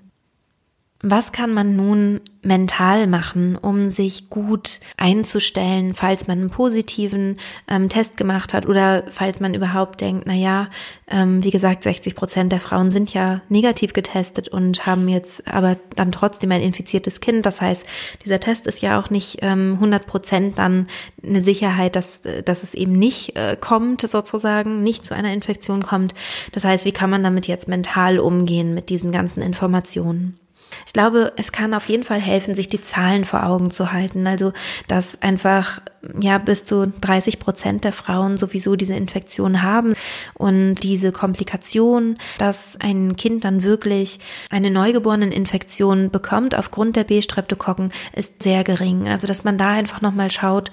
Was 1.02 1.32
kann 1.32 1.54
man 1.54 1.78
nun 1.78 2.20
mental 2.42 3.08
machen, 3.08 3.56
um 3.56 3.88
sich 3.88 4.30
gut 4.30 4.82
einzustellen, 4.98 5.94
falls 5.94 6.28
man 6.28 6.40
einen 6.40 6.50
positiven 6.50 7.38
ähm, 7.70 7.88
Test 7.88 8.18
gemacht 8.18 8.54
hat 8.54 8.66
oder 8.66 9.04
falls 9.10 9.40
man 9.40 9.54
überhaupt 9.54 10.02
denkt, 10.02 10.26
na 10.28 10.34
ja, 10.34 10.68
ähm, 11.10 11.42
wie 11.42 11.52
gesagt, 11.52 11.84
60 11.84 12.16
Prozent 12.16 12.52
der 12.52 12.60
Frauen 12.60 12.92
sind 12.92 13.14
ja 13.14 13.42
negativ 13.48 13.94
getestet 13.94 14.50
und 14.50 14.86
haben 14.86 15.08
jetzt 15.08 15.48
aber 15.48 15.78
dann 15.96 16.12
trotzdem 16.12 16.52
ein 16.52 16.62
infiziertes 16.62 17.22
Kind. 17.22 17.46
Das 17.46 17.62
heißt, 17.62 17.86
dieser 18.26 18.42
Test 18.42 18.68
ist 18.68 18.82
ja 18.82 19.00
auch 19.00 19.10
nicht 19.10 19.38
ähm, 19.42 19.76
100 19.76 20.06
Prozent 20.06 20.60
dann 20.60 20.88
eine 21.24 21.42
Sicherheit, 21.42 21.96
dass, 21.96 22.24
dass 22.44 22.64
es 22.64 22.74
eben 22.74 22.94
nicht 22.94 23.38
äh, 23.38 23.56
kommt, 23.58 24.02
sozusagen, 24.02 24.84
nicht 24.84 25.06
zu 25.06 25.16
einer 25.16 25.32
Infektion 25.32 25.82
kommt. 25.82 26.14
Das 26.52 26.66
heißt, 26.66 26.84
wie 26.84 26.92
kann 26.92 27.10
man 27.10 27.24
damit 27.24 27.48
jetzt 27.48 27.70
mental 27.70 28.20
umgehen 28.20 28.74
mit 28.74 28.90
diesen 28.90 29.14
ganzen 29.14 29.42
Informationen? 29.42 30.38
Ich 30.86 30.94
glaube, 30.94 31.34
es 31.38 31.52
kann 31.52 31.74
auf 31.74 31.88
jeden 31.90 32.04
Fall 32.04 32.20
helfen, 32.20 32.54
sich 32.54 32.68
die 32.68 32.82
Zahlen 32.82 33.26
vor 33.26 33.46
Augen 33.46 33.72
zu 33.72 33.92
halten. 33.92 34.28
Also, 34.28 34.54
dass 34.88 35.22
einfach, 35.22 35.82
ja, 36.20 36.38
bis 36.38 36.64
zu 36.64 36.92
30 37.02 37.40
Prozent 37.40 37.84
der 37.84 37.92
Frauen 37.92 38.38
sowieso 38.38 38.76
diese 38.76 38.96
Infektion 38.96 39.62
haben 39.62 39.96
und 40.34 40.76
diese 40.76 41.12
Komplikation, 41.12 42.18
dass 42.38 42.78
ein 42.80 43.16
Kind 43.16 43.44
dann 43.44 43.64
wirklich 43.64 44.20
eine 44.50 44.72
neugeborene 44.72 45.34
Infektion 45.34 46.10
bekommt 46.10 46.56
aufgrund 46.56 46.96
der 46.96 47.04
B-Streptokokken, 47.04 47.92
ist 48.16 48.44
sehr 48.44 48.64
gering. 48.64 49.08
Also, 49.08 49.28
dass 49.28 49.44
man 49.44 49.58
da 49.58 49.70
einfach 49.70 50.02
nochmal 50.02 50.32
schaut, 50.32 50.72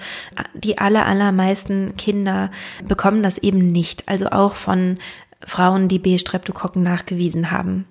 die 0.54 0.78
aller, 0.78 1.06
allermeisten 1.06 1.96
Kinder 1.96 2.50
bekommen 2.86 3.22
das 3.22 3.38
eben 3.38 3.58
nicht. 3.58 4.08
Also 4.08 4.30
auch 4.30 4.54
von 4.54 4.98
Frauen, 5.44 5.88
die 5.88 5.98
B-Streptokokken 5.98 6.82
nachgewiesen 6.82 7.50
haben. 7.50 7.86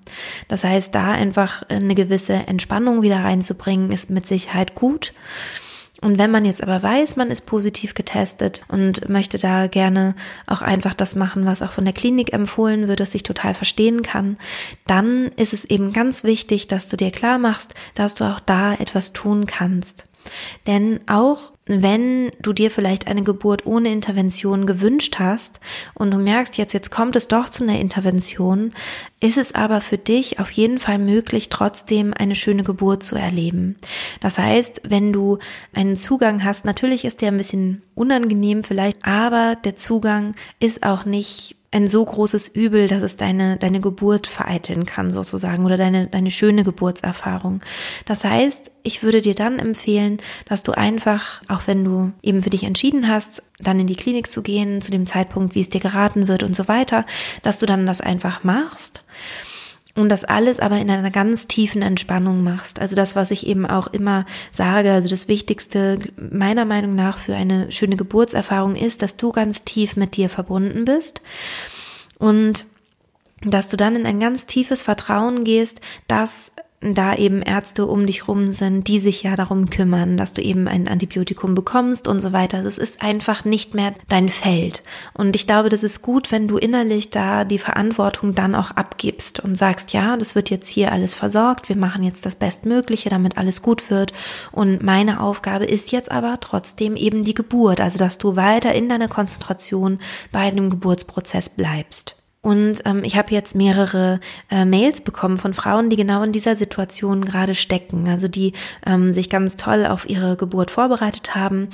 Das 0.47 0.63
heißt, 0.63 0.93
da 0.95 1.11
einfach 1.11 1.63
eine 1.69 1.95
gewisse 1.95 2.33
Entspannung 2.33 3.01
wieder 3.01 3.23
reinzubringen, 3.23 3.91
ist 3.91 4.09
mit 4.09 4.27
Sicherheit 4.27 4.75
gut. 4.75 5.13
Und 6.01 6.19
wenn 6.19 6.29
man 6.29 6.43
jetzt 6.43 6.61
aber 6.61 6.83
weiß, 6.83 7.15
man 7.15 7.31
ist 7.31 7.45
positiv 7.45 7.93
getestet 7.93 8.63
und 8.67 9.07
möchte 9.07 9.37
da 9.37 9.67
gerne 9.67 10.13
auch 10.45 10.61
einfach 10.61 10.93
das 10.93 11.15
machen, 11.15 11.45
was 11.45 11.61
auch 11.61 11.71
von 11.71 11.85
der 11.85 11.93
Klinik 11.93 12.33
empfohlen 12.33 12.87
wird, 12.87 12.99
das 12.99 13.15
ich 13.15 13.23
total 13.23 13.53
verstehen 13.53 14.01
kann, 14.01 14.37
dann 14.85 15.31
ist 15.37 15.53
es 15.53 15.65
eben 15.65 15.93
ganz 15.93 16.23
wichtig, 16.23 16.67
dass 16.67 16.89
du 16.89 16.97
dir 16.97 17.11
klar 17.11 17.37
machst, 17.37 17.75
dass 17.95 18.13
du 18.13 18.25
auch 18.25 18.39
da 18.39 18.73
etwas 18.73 19.13
tun 19.13 19.45
kannst. 19.45 20.05
Denn 20.67 20.99
auch 21.07 21.53
wenn 21.67 22.31
du 22.39 22.53
dir 22.53 22.69
vielleicht 22.69 23.07
eine 23.07 23.23
Geburt 23.23 23.65
ohne 23.65 23.91
Intervention 23.91 24.67
gewünscht 24.67 25.15
hast 25.17 25.59
und 25.95 26.11
du 26.11 26.17
merkst 26.17 26.57
jetzt, 26.57 26.73
jetzt 26.73 26.91
kommt 26.91 27.15
es 27.15 27.27
doch 27.27 27.49
zu 27.49 27.63
einer 27.63 27.79
Intervention, 27.79 28.73
ist 29.19 29.37
es 29.37 29.55
aber 29.55 29.81
für 29.81 29.97
dich 29.97 30.39
auf 30.39 30.51
jeden 30.51 30.77
Fall 30.77 30.99
möglich, 30.99 31.49
trotzdem 31.49 32.13
eine 32.13 32.35
schöne 32.35 32.63
Geburt 32.63 33.03
zu 33.03 33.15
erleben. 33.15 33.77
Das 34.21 34.37
heißt, 34.37 34.81
wenn 34.83 35.11
du 35.11 35.39
einen 35.73 35.95
Zugang 35.95 36.43
hast, 36.43 36.65
natürlich 36.65 37.03
ist 37.03 37.21
der 37.21 37.29
ein 37.31 37.37
bisschen 37.37 37.81
unangenehm 37.95 38.63
vielleicht, 38.63 39.03
aber 39.03 39.55
der 39.55 39.75
Zugang 39.75 40.35
ist 40.59 40.83
auch 40.83 41.05
nicht 41.05 41.55
ein 41.75 41.87
so 41.87 42.05
großes 42.05 42.47
Übel, 42.47 42.87
dass 42.87 43.03
es 43.03 43.17
deine, 43.17 43.57
deine 43.57 43.81
Geburt 43.81 44.27
vereiteln 44.27 44.85
kann 44.85 45.11
sozusagen 45.11 45.65
oder 45.65 45.75
deine, 45.75 46.07
deine 46.07 46.31
schöne 46.31 46.63
Geburtserfahrung. 46.63 47.59
Das 48.05 48.23
heißt, 48.23 48.71
ich 48.83 49.03
würde 49.03 49.19
dir 49.19 49.35
dann 49.35 49.59
empfehlen, 49.59 50.21
dass 50.45 50.63
du 50.63 50.71
einfach, 50.71 51.41
auch 51.49 51.63
wenn 51.67 51.83
du 51.83 52.13
eben 52.21 52.43
für 52.43 52.49
dich 52.49 52.63
entschieden 52.63 53.09
hast, 53.09 53.43
dann 53.59 53.77
in 53.77 53.87
die 53.87 53.97
Klinik 53.97 54.31
zu 54.31 54.41
gehen, 54.41 54.79
zu 54.79 54.89
dem 54.89 55.05
Zeitpunkt, 55.05 55.53
wie 55.53 55.61
es 55.61 55.69
dir 55.69 55.81
geraten 55.81 56.29
wird 56.29 56.43
und 56.43 56.55
so 56.55 56.69
weiter, 56.69 57.05
dass 57.41 57.59
du 57.59 57.65
dann 57.65 57.85
das 57.85 57.99
einfach 57.99 58.45
machst 58.45 59.03
und 59.95 60.09
das 60.09 60.25
alles 60.25 60.59
aber 60.59 60.77
in 60.77 60.91
einer 60.91 61.09
ganz 61.09 61.47
tiefen 61.47 61.81
Entspannung 61.81 62.43
machst. 62.43 62.79
Also 62.79 62.95
das, 62.95 63.15
was 63.15 63.31
ich 63.31 63.47
eben 63.47 63.65
auch 63.65 63.87
immer 63.87 64.25
sage, 64.51 64.91
also 64.91 65.09
das 65.09 65.27
Wichtigste 65.27 65.99
meiner 66.17 66.65
Meinung 66.65 66.95
nach 66.95 67.17
für 67.17 67.35
eine 67.35 67.71
schöne 67.71 67.95
Geburtserfahrung 67.95 68.75
ist, 68.75 69.01
dass 69.01 69.15
du 69.15 69.31
ganz 69.31 69.63
tief 69.63 69.95
mit 69.95 70.17
dir 70.17 70.29
verbunden 70.29 70.85
bist 70.85 71.21
und 72.19 72.65
dass 73.41 73.67
du 73.67 73.77
dann 73.77 73.95
in 73.95 74.05
ein 74.05 74.19
ganz 74.19 74.45
tiefes 74.45 74.83
Vertrauen 74.83 75.43
gehst, 75.43 75.81
dass 76.07 76.51
da 76.93 77.15
eben 77.15 77.41
Ärzte 77.41 77.85
um 77.85 78.05
dich 78.05 78.27
rum 78.27 78.49
sind, 78.49 78.87
die 78.87 78.99
sich 78.99 79.23
ja 79.23 79.35
darum 79.35 79.69
kümmern, 79.69 80.17
dass 80.17 80.33
du 80.33 80.41
eben 80.41 80.67
ein 80.67 80.87
Antibiotikum 80.87 81.55
bekommst 81.55 82.07
und 82.07 82.19
so 82.19 82.33
weiter. 82.33 82.57
Also 82.57 82.67
es 82.67 82.77
ist 82.77 83.01
einfach 83.01 83.45
nicht 83.45 83.73
mehr 83.73 83.93
dein 84.07 84.29
Feld. 84.29 84.83
Und 85.13 85.35
ich 85.35 85.47
glaube, 85.47 85.69
das 85.69 85.83
ist 85.83 86.01
gut, 86.01 86.31
wenn 86.31 86.47
du 86.47 86.57
innerlich 86.57 87.09
da 87.09 87.45
die 87.45 87.57
Verantwortung 87.57 88.35
dann 88.35 88.55
auch 88.55 88.71
abgibst 88.71 89.39
und 89.39 89.55
sagst, 89.55 89.93
ja, 89.93 90.17
das 90.17 90.35
wird 90.35 90.49
jetzt 90.49 90.67
hier 90.67 90.91
alles 90.91 91.13
versorgt, 91.13 91.69
wir 91.69 91.77
machen 91.77 92.03
jetzt 92.03 92.25
das 92.25 92.35
Bestmögliche, 92.35 93.09
damit 93.09 93.37
alles 93.37 93.61
gut 93.61 93.89
wird. 93.89 94.13
Und 94.51 94.83
meine 94.83 95.21
Aufgabe 95.21 95.65
ist 95.65 95.91
jetzt 95.91 96.11
aber 96.11 96.39
trotzdem 96.41 96.95
eben 96.95 97.23
die 97.23 97.33
Geburt, 97.33 97.81
also 97.81 97.97
dass 97.97 98.17
du 98.17 98.35
weiter 98.35 98.73
in 98.73 98.89
deiner 98.89 99.07
Konzentration 99.07 99.99
bei 100.31 100.51
dem 100.51 100.69
Geburtsprozess 100.69 101.49
bleibst. 101.49 102.17
Und 102.45 102.83
ähm, 102.85 103.03
ich 103.03 103.17
habe 103.17 103.33
jetzt 103.33 103.55
mehrere 103.55 104.19
äh, 104.51 104.65
Mails 104.65 105.01
bekommen 105.01 105.37
von 105.37 105.55
Frauen, 105.55 105.89
die 105.89 105.95
genau 105.95 106.21
in 106.21 106.31
dieser 106.31 106.55
Situation 106.55 107.25
gerade 107.25 107.55
stecken, 107.55 108.07
also 108.07 108.27
die 108.27 108.53
ähm, 108.85 109.09
sich 109.09 109.31
ganz 109.31 109.55
toll 109.55 109.83
auf 109.87 110.07
ihre 110.07 110.35
Geburt 110.35 110.69
vorbereitet 110.69 111.33
haben 111.33 111.69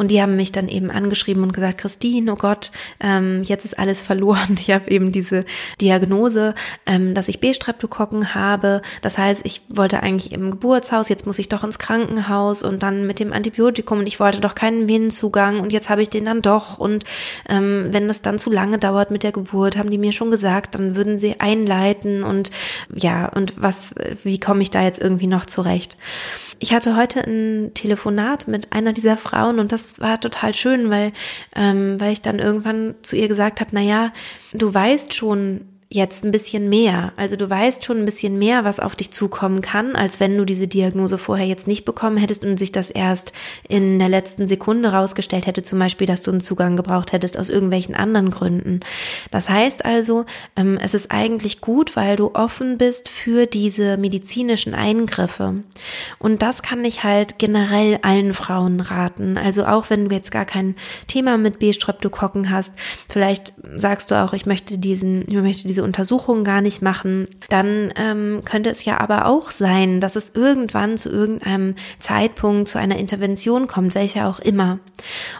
Und 0.00 0.10
die 0.10 0.22
haben 0.22 0.34
mich 0.34 0.50
dann 0.50 0.66
eben 0.66 0.90
angeschrieben 0.90 1.42
und 1.42 1.52
gesagt, 1.52 1.76
Christine, 1.76 2.32
oh 2.32 2.36
Gott, 2.36 2.72
ähm, 3.00 3.42
jetzt 3.42 3.66
ist 3.66 3.78
alles 3.78 4.00
verloren. 4.00 4.56
Ich 4.60 4.70
habe 4.70 4.90
eben 4.90 5.12
diese 5.12 5.44
Diagnose, 5.80 6.54
ähm, 6.86 7.12
dass 7.12 7.28
ich 7.28 7.40
B-Streptokokken 7.40 8.34
habe. 8.34 8.80
Das 9.02 9.18
heißt, 9.18 9.42
ich 9.44 9.60
wollte 9.68 10.02
eigentlich 10.02 10.32
im 10.32 10.50
Geburtshaus, 10.50 11.10
jetzt 11.10 11.26
muss 11.26 11.38
ich 11.38 11.50
doch 11.50 11.64
ins 11.64 11.78
Krankenhaus 11.78 12.62
und 12.62 12.82
dann 12.82 13.06
mit 13.06 13.18
dem 13.18 13.32
Antibiotikum 13.32 13.98
und 13.98 14.06
ich 14.06 14.20
wollte 14.20 14.40
doch 14.40 14.54
keinen 14.54 14.88
Venenzugang 14.88 15.60
und 15.60 15.70
jetzt 15.70 15.90
habe 15.90 16.00
ich 16.00 16.08
den 16.08 16.24
dann 16.24 16.40
doch. 16.40 16.78
Und 16.78 17.04
ähm, 17.46 17.88
wenn 17.90 18.08
das 18.08 18.22
dann 18.22 18.38
zu 18.38 18.50
lange 18.50 18.78
dauert 18.78 19.10
mit 19.10 19.22
der 19.22 19.32
Geburt, 19.32 19.76
haben 19.76 19.90
die 19.90 19.98
mir 19.98 20.12
schon 20.12 20.30
gesagt, 20.30 20.76
dann 20.76 20.96
würden 20.96 21.18
sie 21.18 21.40
einleiten 21.40 22.22
und 22.22 22.50
ja, 22.94 23.28
und 23.28 23.60
was, 23.60 23.94
wie 24.24 24.40
komme 24.40 24.62
ich 24.62 24.70
da 24.70 24.82
jetzt 24.82 25.00
irgendwie 25.00 25.26
noch 25.26 25.44
zurecht? 25.44 25.98
ich 26.62 26.74
hatte 26.74 26.94
heute 26.94 27.26
ein 27.26 27.72
Telefonat 27.72 28.46
mit 28.46 28.70
einer 28.72 28.92
dieser 28.92 29.16
Frauen 29.16 29.58
und 29.58 29.72
das 29.72 29.89
war 29.98 30.20
total 30.20 30.54
schön, 30.54 30.90
weil, 30.90 31.12
ähm, 31.56 32.00
weil 32.00 32.12
ich 32.12 32.22
dann 32.22 32.38
irgendwann 32.38 32.94
zu 33.02 33.16
ihr 33.16 33.28
gesagt 33.28 33.60
habe, 33.60 33.70
na 33.72 33.80
ja, 33.80 34.12
du 34.52 34.72
weißt 34.72 35.14
schon, 35.14 35.62
jetzt 35.92 36.24
ein 36.24 36.30
bisschen 36.30 36.68
mehr. 36.68 37.12
Also 37.16 37.34
du 37.34 37.50
weißt 37.50 37.84
schon 37.84 37.98
ein 37.98 38.04
bisschen 38.04 38.38
mehr, 38.38 38.62
was 38.62 38.78
auf 38.78 38.94
dich 38.94 39.10
zukommen 39.10 39.60
kann, 39.60 39.96
als 39.96 40.20
wenn 40.20 40.38
du 40.38 40.44
diese 40.44 40.68
Diagnose 40.68 41.18
vorher 41.18 41.46
jetzt 41.46 41.66
nicht 41.66 41.84
bekommen 41.84 42.16
hättest 42.16 42.44
und 42.44 42.58
sich 42.58 42.70
das 42.70 42.90
erst 42.90 43.32
in 43.68 43.98
der 43.98 44.08
letzten 44.08 44.46
Sekunde 44.46 44.92
rausgestellt 44.92 45.46
hätte, 45.46 45.64
zum 45.64 45.80
Beispiel, 45.80 46.06
dass 46.06 46.22
du 46.22 46.30
einen 46.30 46.40
Zugang 46.40 46.76
gebraucht 46.76 47.10
hättest 47.10 47.36
aus 47.36 47.48
irgendwelchen 47.48 47.96
anderen 47.96 48.30
Gründen. 48.30 48.80
Das 49.32 49.50
heißt 49.50 49.84
also, 49.84 50.26
ähm, 50.54 50.78
es 50.80 50.94
ist 50.94 51.10
eigentlich 51.10 51.60
gut, 51.60 51.96
weil 51.96 52.14
du 52.14 52.34
offen 52.34 52.78
bist 52.78 53.08
für 53.08 53.46
diese 53.46 53.96
medizinischen 53.96 54.74
Eingriffe. 54.74 55.64
Und 56.20 56.42
das 56.42 56.62
kann 56.62 56.84
ich 56.84 57.02
halt 57.02 57.40
generell 57.40 57.98
allen 58.02 58.32
Frauen 58.32 58.78
raten. 58.78 59.36
Also 59.36 59.64
auch 59.64 59.90
wenn 59.90 60.08
du 60.08 60.14
jetzt 60.14 60.30
gar 60.30 60.44
kein 60.44 60.76
Thema 61.08 61.36
mit 61.36 61.58
B-Streptokokken 61.58 62.50
hast, 62.50 62.74
vielleicht 63.08 63.54
sagst 63.74 64.12
du 64.12 64.14
auch, 64.14 64.34
ich 64.34 64.46
möchte 64.46 64.78
diesen, 64.78 65.22
ich 65.28 65.34
möchte 65.34 65.66
diese 65.66 65.79
diese 65.80 65.84
Untersuchung 65.84 66.44
gar 66.44 66.60
nicht 66.60 66.82
machen, 66.82 67.26
dann 67.48 67.92
ähm, 67.96 68.42
könnte 68.44 68.68
es 68.68 68.84
ja 68.84 69.00
aber 69.00 69.24
auch 69.26 69.50
sein, 69.50 70.00
dass 70.00 70.14
es 70.14 70.30
irgendwann 70.34 70.98
zu 70.98 71.08
irgendeinem 71.08 71.74
Zeitpunkt 71.98 72.68
zu 72.68 72.78
einer 72.78 72.98
Intervention 72.98 73.66
kommt, 73.66 73.94
welcher 73.94 74.28
auch 74.28 74.40
immer. 74.40 74.78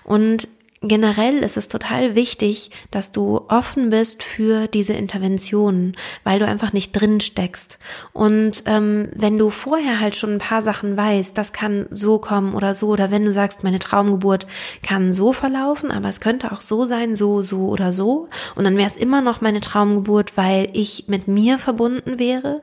Und 0.03 0.49
generell 0.83 1.39
ist 1.39 1.59
es 1.59 1.69
total 1.69 2.15
wichtig, 2.15 2.71
dass 2.91 3.13
du 3.13 3.43
offen 3.49 3.91
bist 3.91 4.23
für 4.23 4.67
diese 4.67 4.95
Interventionen, 4.95 5.95
weil 6.25 6.39
du 6.39 6.47
einfach 6.47 6.73
nicht 6.73 6.93
drin 6.93 7.21
steckst. 7.21 7.79
Und 8.13 8.63
ähm, 8.67 9.09
wenn 9.15 9.37
du 9.37 9.51
vorher 9.51 10.01
halt 10.01 10.17
schon 10.17 10.35
ein 10.35 10.39
paar 10.39 10.63
Sachen 10.63 10.97
weißt, 10.97 11.37
das 11.37 11.53
kann 11.53 11.87
so 11.91 12.19
kommen 12.19 12.55
oder 12.55 12.75
so, 12.75 12.89
oder 12.89 13.11
wenn 13.11 13.25
du 13.25 13.33
sagst, 13.33 13.63
meine 13.63 13.79
Traumgeburt 13.79 14.47
kann 14.83 15.13
so 15.13 15.35
verlaufen, 15.35 15.91
aber 15.91 16.09
es 16.09 16.21
könnte 16.21 16.51
auch 16.51 16.63
so 16.63 16.87
sein, 16.87 17.15
so, 17.15 17.43
so 17.43 17.69
oder 17.69 17.93
so, 17.93 18.29
und 18.55 18.65
dann 18.65 18.77
wäre 18.79 18.89
es 18.89 18.97
immer 18.97 19.21
noch 19.21 19.43
meine 19.43 19.61
Traumgeburt, 19.61 20.37
weil 20.37 20.71
ich 20.73 21.05
mit 21.09 21.29
mir 21.29 21.59
verbunden 21.59 22.19
wäre, 22.19 22.63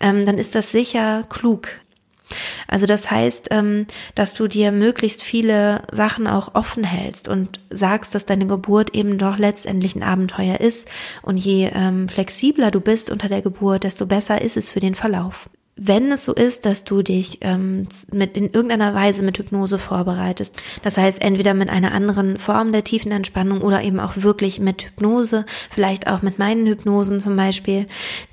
ähm, 0.00 0.26
dann 0.26 0.36
ist 0.36 0.54
das 0.54 0.70
sicher 0.70 1.24
klug, 1.30 1.68
also 2.68 2.86
das 2.86 3.10
heißt, 3.10 3.48
ähm, 3.50 3.86
dass 4.14 4.34
du 4.34 4.48
dir 4.48 4.72
möglichst 4.72 5.22
viele 5.22 5.82
Sachen 5.92 6.26
auch 6.26 6.54
offen 6.54 6.84
hältst 6.84 7.28
und 7.28 7.60
sagst, 7.70 8.14
dass 8.14 8.26
deine 8.26 8.46
Geburt 8.46 8.94
eben 8.94 9.18
doch 9.18 9.38
letztendlich 9.38 9.94
ein 9.94 10.02
Abenteuer 10.02 10.60
ist. 10.60 10.88
Und 11.22 11.36
je 11.36 11.70
ähm, 11.74 12.08
flexibler 12.08 12.70
du 12.70 12.80
bist 12.80 13.10
unter 13.10 13.28
der 13.28 13.42
Geburt, 13.42 13.84
desto 13.84 14.06
besser 14.06 14.40
ist 14.40 14.56
es 14.56 14.70
für 14.70 14.80
den 14.80 14.94
Verlauf 14.94 15.48
wenn 15.76 16.12
es 16.12 16.24
so 16.24 16.32
ist, 16.32 16.66
dass 16.66 16.84
du 16.84 17.02
dich 17.02 17.38
ähm, 17.40 17.88
mit 18.12 18.36
in 18.36 18.44
irgendeiner 18.44 18.94
Weise 18.94 19.24
mit 19.24 19.38
Hypnose 19.38 19.78
vorbereitest, 19.78 20.54
das 20.82 20.96
heißt 20.96 21.20
entweder 21.20 21.54
mit 21.54 21.68
einer 21.68 21.92
anderen 21.92 22.38
Form 22.38 22.70
der 22.70 22.84
tiefen 22.84 23.10
Entspannung 23.10 23.60
oder 23.60 23.82
eben 23.82 23.98
auch 23.98 24.12
wirklich 24.16 24.60
mit 24.60 24.84
Hypnose, 24.84 25.44
vielleicht 25.70 26.06
auch 26.06 26.22
mit 26.22 26.38
meinen 26.38 26.66
Hypnosen 26.66 27.18
zum 27.18 27.34
Beispiel, 27.34 27.86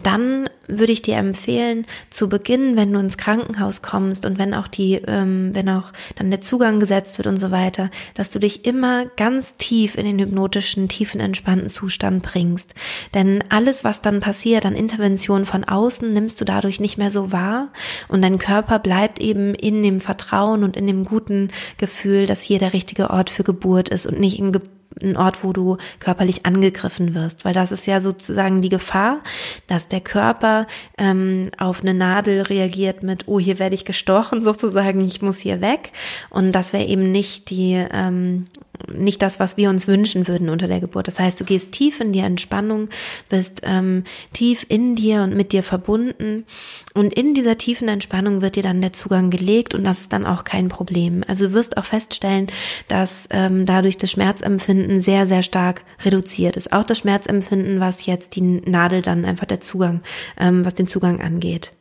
dann 0.04 0.50
würde 0.80 0.92
ich 0.92 1.02
dir 1.02 1.18
empfehlen, 1.18 1.86
zu 2.10 2.30
Beginn, 2.30 2.76
wenn 2.76 2.92
du 2.92 3.00
ins 3.00 3.18
Krankenhaus 3.18 3.82
kommst 3.82 4.26
und 4.26 4.38
wenn 4.38 4.54
auch 4.54 4.68
die, 4.68 4.96
ähm, 5.08 5.54
wenn 5.54 5.70
auch 5.70 5.92
dann 6.16 6.32
der 6.32 6.42
Zugang 6.42 6.80
gesetzt 6.80 7.18
wird 7.18 7.28
und 7.28 7.38
so 7.38 7.52
weiter, 7.52 7.90
dass 8.14 8.32
du 8.32 8.40
dich 8.40 8.66
immer 8.66 9.06
ganz 9.18 9.54
tief 9.54 9.98
in 9.98 10.06
den 10.06 10.20
hypnotischen, 10.20 10.88
tiefen, 10.88 11.22
entspannten 11.22 11.70
Zustand 11.70 12.24
bringst. 12.24 12.74
Denn 13.14 13.44
alles, 13.50 13.84
was 13.84 14.02
dann 14.02 14.20
passiert 14.20 14.66
an 14.66 14.76
Intervention 14.76 15.46
von 15.46 15.64
außen, 15.64 16.12
nimmst 16.12 16.42
du 16.42 16.46
dadurch 16.46 16.80
nicht 16.80 16.98
mehr 16.98 17.12
so 17.12 17.32
wahr 17.32 17.70
und 18.08 18.22
dein 18.22 18.38
Körper 18.38 18.80
bleibt 18.80 19.20
eben 19.20 19.54
in 19.56 19.84
dem 19.84 20.00
Vertrauen 20.00 20.64
und 20.64 20.76
in 20.76 20.88
dem 20.88 21.06
guten 21.06 21.50
Gefühl, 21.78 22.26
dass 22.26 22.42
hier 22.42 22.60
der 22.60 22.74
richtige 22.74 23.10
Ort 23.10 23.30
für 23.30 23.44
Geburt 23.44 23.90
ist 23.90 24.06
und 24.08 24.20
nicht 24.20 24.40
in 24.40 24.52
Geburt 24.52 24.81
ein 25.02 25.18
Ort, 25.18 25.44
wo 25.44 25.54
du 25.54 25.78
körperlich 26.00 26.46
angegriffen 26.46 27.14
wirst, 27.16 27.46
weil 27.46 27.54
das 27.54 27.72
ist 27.72 27.88
ja 27.88 28.02
sozusagen 28.02 28.62
die 28.62 28.70
Gefahr, 28.70 29.20
dass 29.68 29.88
der 29.88 30.02
Körper 30.02 30.68
ähm, 30.98 31.50
auf 31.58 31.82
eine 31.82 31.94
Nadel 31.94 32.42
reagiert 32.42 33.04
mit, 33.04 33.28
oh, 33.28 33.40
hier 33.40 33.60
werde 33.60 33.76
ich 33.76 33.86
gestochen, 33.86 34.42
sozusagen, 34.42 35.02
ich 35.02 35.22
muss 35.22 35.40
hier 35.40 35.62
weg. 35.62 35.92
Und 36.30 36.52
das 36.54 36.74
wäre 36.74 36.86
eben 36.86 37.12
nicht 37.12 37.50
die 37.50 37.84
ähm, 37.92 38.48
nicht 38.92 39.22
das, 39.22 39.40
was 39.40 39.58
wir 39.58 39.70
uns 39.70 39.88
wünschen 39.88 40.28
würden 40.28 40.50
unter 40.50 40.68
der 40.68 40.80
Geburt. 40.80 41.08
Das 41.08 41.20
heißt, 41.20 41.40
du 41.40 41.46
gehst 41.46 41.72
tief 41.72 42.00
in 42.00 42.14
die 42.14 42.20
Entspannung, 42.20 42.90
bist 43.30 43.62
ähm, 43.64 44.04
tief 44.34 44.66
in 44.70 44.96
dir 44.96 45.22
und 45.22 45.36
mit 45.36 45.52
dir 45.52 45.64
verbunden 45.64 46.46
und 46.94 47.14
in 47.14 47.34
dieser 47.34 47.58
tiefen 47.58 47.88
Entspannung 47.88 48.42
wird 48.42 48.56
dir 48.56 48.64
dann 48.64 48.82
der 48.82 48.94
Zugang 48.94 49.30
gelegt 49.30 49.76
und 49.76 49.84
das 49.84 50.00
ist 50.00 50.14
dann 50.14 50.26
auch 50.26 50.44
kein 50.44 50.68
Problem. 50.68 51.24
Also 51.28 51.48
du 51.48 51.54
wirst 51.54 51.78
auch 51.78 51.86
feststellen, 51.86 52.48
dass 52.88 53.28
ähm, 53.30 53.66
dadurch 53.66 53.98
das 53.98 54.12
Schmerzempfinden 54.12 54.81
sehr, 55.02 55.28
sehr 55.28 55.44
stark 55.44 55.84
reduziert 56.04 56.58
ist. 56.58 56.74
Auch 56.74 56.84
das 56.84 57.00
Schmerzempfinden, 57.00 57.80
was 57.80 58.06
jetzt 58.06 58.36
die 58.36 58.42
Nadel 58.42 59.02
dann 59.02 59.26
einfach 59.26 59.46
der 59.46 59.62
Zugang, 59.62 60.02
ähm, 60.40 60.66
was 60.66 60.76
den 60.76 60.88
Zugang 60.88 61.22
angeht. 61.22 61.72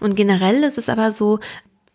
Und 0.00 0.14
generell 0.14 0.62
ist 0.62 0.78
es 0.78 0.88
aber 0.88 1.12
so, 1.12 1.40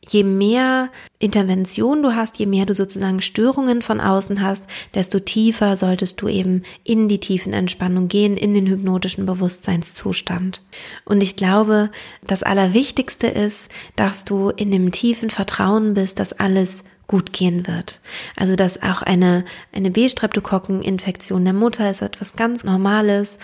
je 0.07 0.23
mehr 0.23 0.89
Intervention 1.19 2.01
du 2.01 2.15
hast, 2.15 2.37
je 2.39 2.47
mehr 2.47 2.65
du 2.65 2.73
sozusagen 2.73 3.21
Störungen 3.21 3.81
von 3.81 3.99
außen 3.99 4.41
hast, 4.41 4.65
desto 4.95 5.19
tiefer 5.19 5.77
solltest 5.77 6.21
du 6.21 6.27
eben 6.27 6.63
in 6.83 7.07
die 7.07 7.19
tiefen 7.19 7.53
Entspannung 7.53 8.07
gehen, 8.07 8.35
in 8.37 8.53
den 8.53 8.67
hypnotischen 8.67 9.25
Bewusstseinszustand. 9.25 10.61
Und 11.05 11.21
ich 11.21 11.35
glaube, 11.35 11.91
das 12.25 12.43
Allerwichtigste 12.43 13.27
ist, 13.27 13.69
dass 13.95 14.25
du 14.25 14.49
in 14.49 14.71
dem 14.71 14.91
tiefen 14.91 15.29
Vertrauen 15.29 15.93
bist, 15.93 16.19
dass 16.19 16.33
alles 16.33 16.83
gut 17.11 17.33
gehen 17.33 17.67
wird. 17.67 17.99
Also 18.35 18.55
dass 18.55 18.81
auch 18.81 19.01
eine, 19.03 19.45
eine 19.73 19.91
B-Streptokokkeninfektion 19.91 21.43
der 21.43 21.53
Mutter 21.53 21.91
ist 21.91 22.01
etwas 22.01 22.35
ganz 22.35 22.63
Normales 22.63 23.37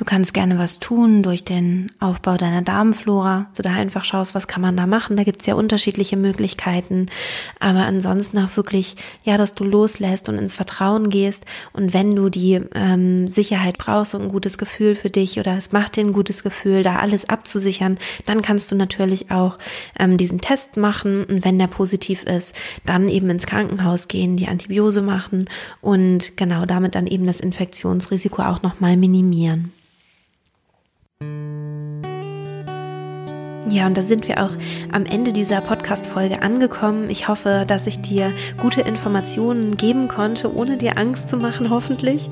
Du 0.00 0.06
kannst 0.06 0.32
gerne 0.32 0.58
was 0.58 0.78
tun 0.78 1.22
durch 1.22 1.44
den 1.44 1.92
Aufbau 2.00 2.38
deiner 2.38 2.62
Darmflora. 2.62 3.48
Also 3.50 3.62
da 3.62 3.74
einfach 3.74 4.02
schaust, 4.02 4.34
was 4.34 4.48
kann 4.48 4.62
man 4.62 4.74
da 4.74 4.86
machen. 4.86 5.14
Da 5.14 5.24
gibt's 5.24 5.44
ja 5.44 5.54
unterschiedliche 5.54 6.16
Möglichkeiten. 6.16 7.04
Aber 7.58 7.80
ansonsten 7.80 8.38
auch 8.38 8.56
wirklich, 8.56 8.96
ja, 9.24 9.36
dass 9.36 9.54
du 9.54 9.62
loslässt 9.62 10.30
und 10.30 10.38
ins 10.38 10.54
Vertrauen 10.54 11.10
gehst. 11.10 11.44
Und 11.74 11.92
wenn 11.92 12.16
du 12.16 12.30
die 12.30 12.62
ähm, 12.74 13.26
Sicherheit 13.26 13.76
brauchst 13.76 14.14
und 14.14 14.22
ein 14.22 14.28
gutes 14.30 14.56
Gefühl 14.56 14.96
für 14.96 15.10
dich 15.10 15.38
oder 15.38 15.58
es 15.58 15.70
macht 15.70 15.96
dir 15.96 16.00
ein 16.06 16.14
gutes 16.14 16.42
Gefühl, 16.42 16.82
da 16.82 16.96
alles 16.96 17.28
abzusichern, 17.28 17.98
dann 18.24 18.40
kannst 18.40 18.72
du 18.72 18.76
natürlich 18.76 19.30
auch 19.30 19.58
ähm, 19.98 20.16
diesen 20.16 20.40
Test 20.40 20.78
machen. 20.78 21.24
Und 21.24 21.44
wenn 21.44 21.58
der 21.58 21.66
positiv 21.66 22.22
ist, 22.22 22.54
dann 22.86 23.10
eben 23.10 23.28
ins 23.28 23.44
Krankenhaus 23.44 24.08
gehen, 24.08 24.36
die 24.36 24.48
Antibiose 24.48 25.02
machen 25.02 25.50
und 25.82 26.38
genau 26.38 26.64
damit 26.64 26.94
dann 26.94 27.06
eben 27.06 27.26
das 27.26 27.40
Infektionsrisiko 27.40 28.40
auch 28.40 28.62
nochmal 28.62 28.96
minimieren. 28.96 29.74
Ja, 33.68 33.86
und 33.86 33.96
da 33.96 34.02
sind 34.02 34.26
wir 34.26 34.42
auch 34.42 34.52
am 34.90 35.04
Ende 35.04 35.34
dieser 35.34 35.60
Podcast-Folge 35.60 36.40
angekommen. 36.40 37.10
Ich 37.10 37.28
hoffe, 37.28 37.64
dass 37.66 37.86
ich 37.86 38.00
dir 38.00 38.32
gute 38.56 38.80
Informationen 38.80 39.76
geben 39.76 40.08
konnte, 40.08 40.54
ohne 40.54 40.78
dir 40.78 40.96
Angst 40.96 41.28
zu 41.28 41.36
machen, 41.36 41.68
hoffentlich. 41.68 42.30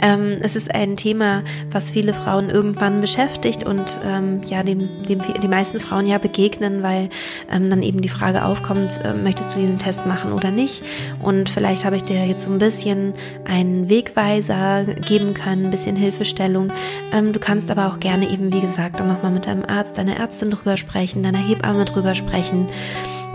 Ähm, 0.00 0.38
es 0.40 0.56
ist 0.56 0.74
ein 0.74 0.96
Thema, 0.96 1.42
was 1.70 1.90
viele 1.90 2.14
Frauen 2.14 2.48
irgendwann 2.48 3.02
beschäftigt 3.02 3.62
und 3.64 4.00
ähm, 4.04 4.38
ja, 4.46 4.62
dem, 4.62 4.88
dem 5.06 5.20
die 5.42 5.48
meisten 5.48 5.80
Frauen 5.80 6.06
ja 6.06 6.16
begegnen, 6.16 6.82
weil 6.82 7.10
ähm, 7.52 7.68
dann 7.68 7.82
eben 7.82 8.00
die 8.00 8.08
Frage 8.08 8.44
aufkommt, 8.44 9.00
äh, 9.04 9.12
möchtest 9.12 9.54
du 9.54 9.60
diesen 9.60 9.78
Test 9.78 10.06
machen 10.06 10.32
oder 10.32 10.50
nicht? 10.50 10.82
Und 11.20 11.50
vielleicht 11.50 11.84
habe 11.84 11.96
ich 11.96 12.04
dir 12.04 12.24
jetzt 12.24 12.44
so 12.44 12.50
ein 12.50 12.58
bisschen 12.58 13.12
einen 13.44 13.90
Wegweiser 13.90 14.84
geben 15.06 15.34
können, 15.34 15.66
ein 15.66 15.70
bisschen 15.70 15.94
Hilfestellung. 15.94 16.68
Ähm, 17.12 17.34
du 17.34 17.38
kannst 17.38 17.70
aber 17.70 17.86
auch 17.86 18.00
gerne 18.00 18.30
eben, 18.30 18.50
wie 18.52 18.60
gesagt, 18.60 18.98
dann 18.98 19.08
nochmal 19.08 19.30
mit 19.30 19.46
deinem 19.46 19.66
Arzt, 19.66 19.98
deiner 19.98 20.16
Ärztin 20.16 20.50
drüber 20.50 20.69
sprechen, 20.76 21.22
deiner 21.22 21.38
Hebamme 21.38 21.84
drüber 21.84 22.14
sprechen 22.14 22.68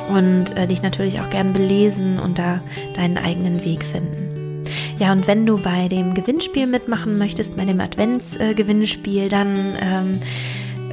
und 0.09 0.57
äh, 0.57 0.67
dich 0.67 0.81
natürlich 0.81 1.19
auch 1.19 1.29
gern 1.29 1.53
belesen 1.53 2.19
und 2.19 2.39
da 2.39 2.61
deinen 2.95 3.17
eigenen 3.17 3.63
Weg 3.65 3.83
finden. 3.83 4.63
Ja, 4.99 5.11
und 5.11 5.27
wenn 5.27 5.45
du 5.45 5.61
bei 5.61 5.87
dem 5.87 6.13
Gewinnspiel 6.13 6.67
mitmachen 6.67 7.17
möchtest, 7.17 7.57
bei 7.57 7.65
dem 7.65 7.81
Adventsgewinnspiel, 7.81 9.23
äh, 9.23 9.29
dann 9.29 9.57
ähm, 9.81 10.19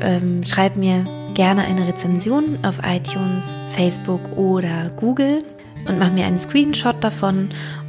ähm, 0.01 0.45
schreib 0.45 0.77
mir 0.77 1.05
gerne 1.35 1.63
eine 1.63 1.87
Rezension 1.89 2.57
auf 2.65 2.81
iTunes, 2.85 3.45
Facebook 3.75 4.21
oder 4.37 4.91
Google. 4.97 5.45
und 5.89 5.99
mach 5.99 6.13
mir 6.13 6.27
einen 6.27 6.39
Screenshot 6.39 7.03
davon 7.03 7.49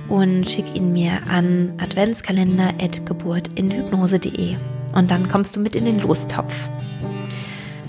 und 0.09 0.49
schick 0.49 0.65
ihn 0.75 0.93
mir 0.93 1.19
an 1.29 1.73
adventskalender.geburtinhypnose.de 1.79 4.55
und 4.93 5.11
dann 5.11 5.29
kommst 5.29 5.55
du 5.55 5.59
mit 5.59 5.75
in 5.75 5.85
den 5.85 5.99
Lostopf. 5.99 6.69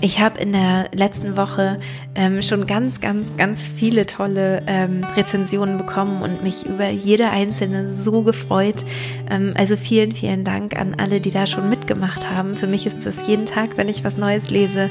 Ich 0.01 0.19
habe 0.19 0.39
in 0.39 0.51
der 0.51 0.89
letzten 0.93 1.37
Woche 1.37 1.79
ähm, 2.15 2.41
schon 2.41 2.67
ganz, 2.67 2.99
ganz, 2.99 3.35
ganz 3.37 3.67
viele 3.67 4.05
tolle 4.05 4.61
ähm, 4.67 5.01
Rezensionen 5.15 5.77
bekommen 5.77 6.21
und 6.21 6.43
mich 6.43 6.65
über 6.65 6.89
jede 6.89 7.29
einzelne 7.29 7.93
so 7.93 8.21
gefreut. 8.21 8.83
Ähm, 9.29 9.53
also 9.55 9.77
vielen, 9.77 10.11
vielen 10.11 10.43
Dank 10.43 10.75
an 10.77 10.95
alle, 10.97 11.21
die 11.21 11.31
da 11.31 11.47
schon 11.47 11.69
mitgemacht 11.69 12.29
haben. 12.29 12.53
Für 12.53 12.67
mich 12.67 12.85
ist 12.85 13.05
das 13.05 13.27
jeden 13.27 13.45
Tag, 13.45 13.77
wenn 13.77 13.87
ich 13.87 14.03
was 14.03 14.17
Neues 14.17 14.49
lese, 14.49 14.89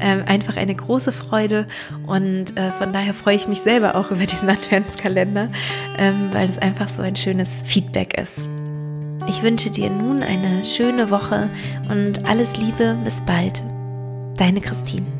ähm, 0.00 0.24
einfach 0.26 0.56
eine 0.56 0.74
große 0.74 1.12
Freude 1.12 1.66
und 2.06 2.56
äh, 2.56 2.70
von 2.72 2.92
daher 2.92 3.14
freue 3.14 3.36
ich 3.36 3.48
mich 3.48 3.60
selber 3.60 3.94
auch 3.94 4.10
über 4.16 4.26
diesen 4.26 4.48
Adventskalender, 4.48 5.50
ähm, 5.98 6.30
weil 6.32 6.48
es 6.48 6.58
einfach 6.58 6.88
so 6.88 7.02
ein 7.02 7.16
schönes 7.16 7.50
Feedback 7.64 8.18
ist. 8.18 8.46
Ich 9.28 9.42
wünsche 9.42 9.70
dir 9.70 9.90
nun 9.90 10.22
eine 10.22 10.64
schöne 10.64 11.10
Woche 11.10 11.50
und 11.90 12.26
alles 12.26 12.56
Liebe, 12.56 12.96
bis 13.04 13.20
bald. 13.22 13.62
Deine 14.36 14.60
Christine. 14.60 15.15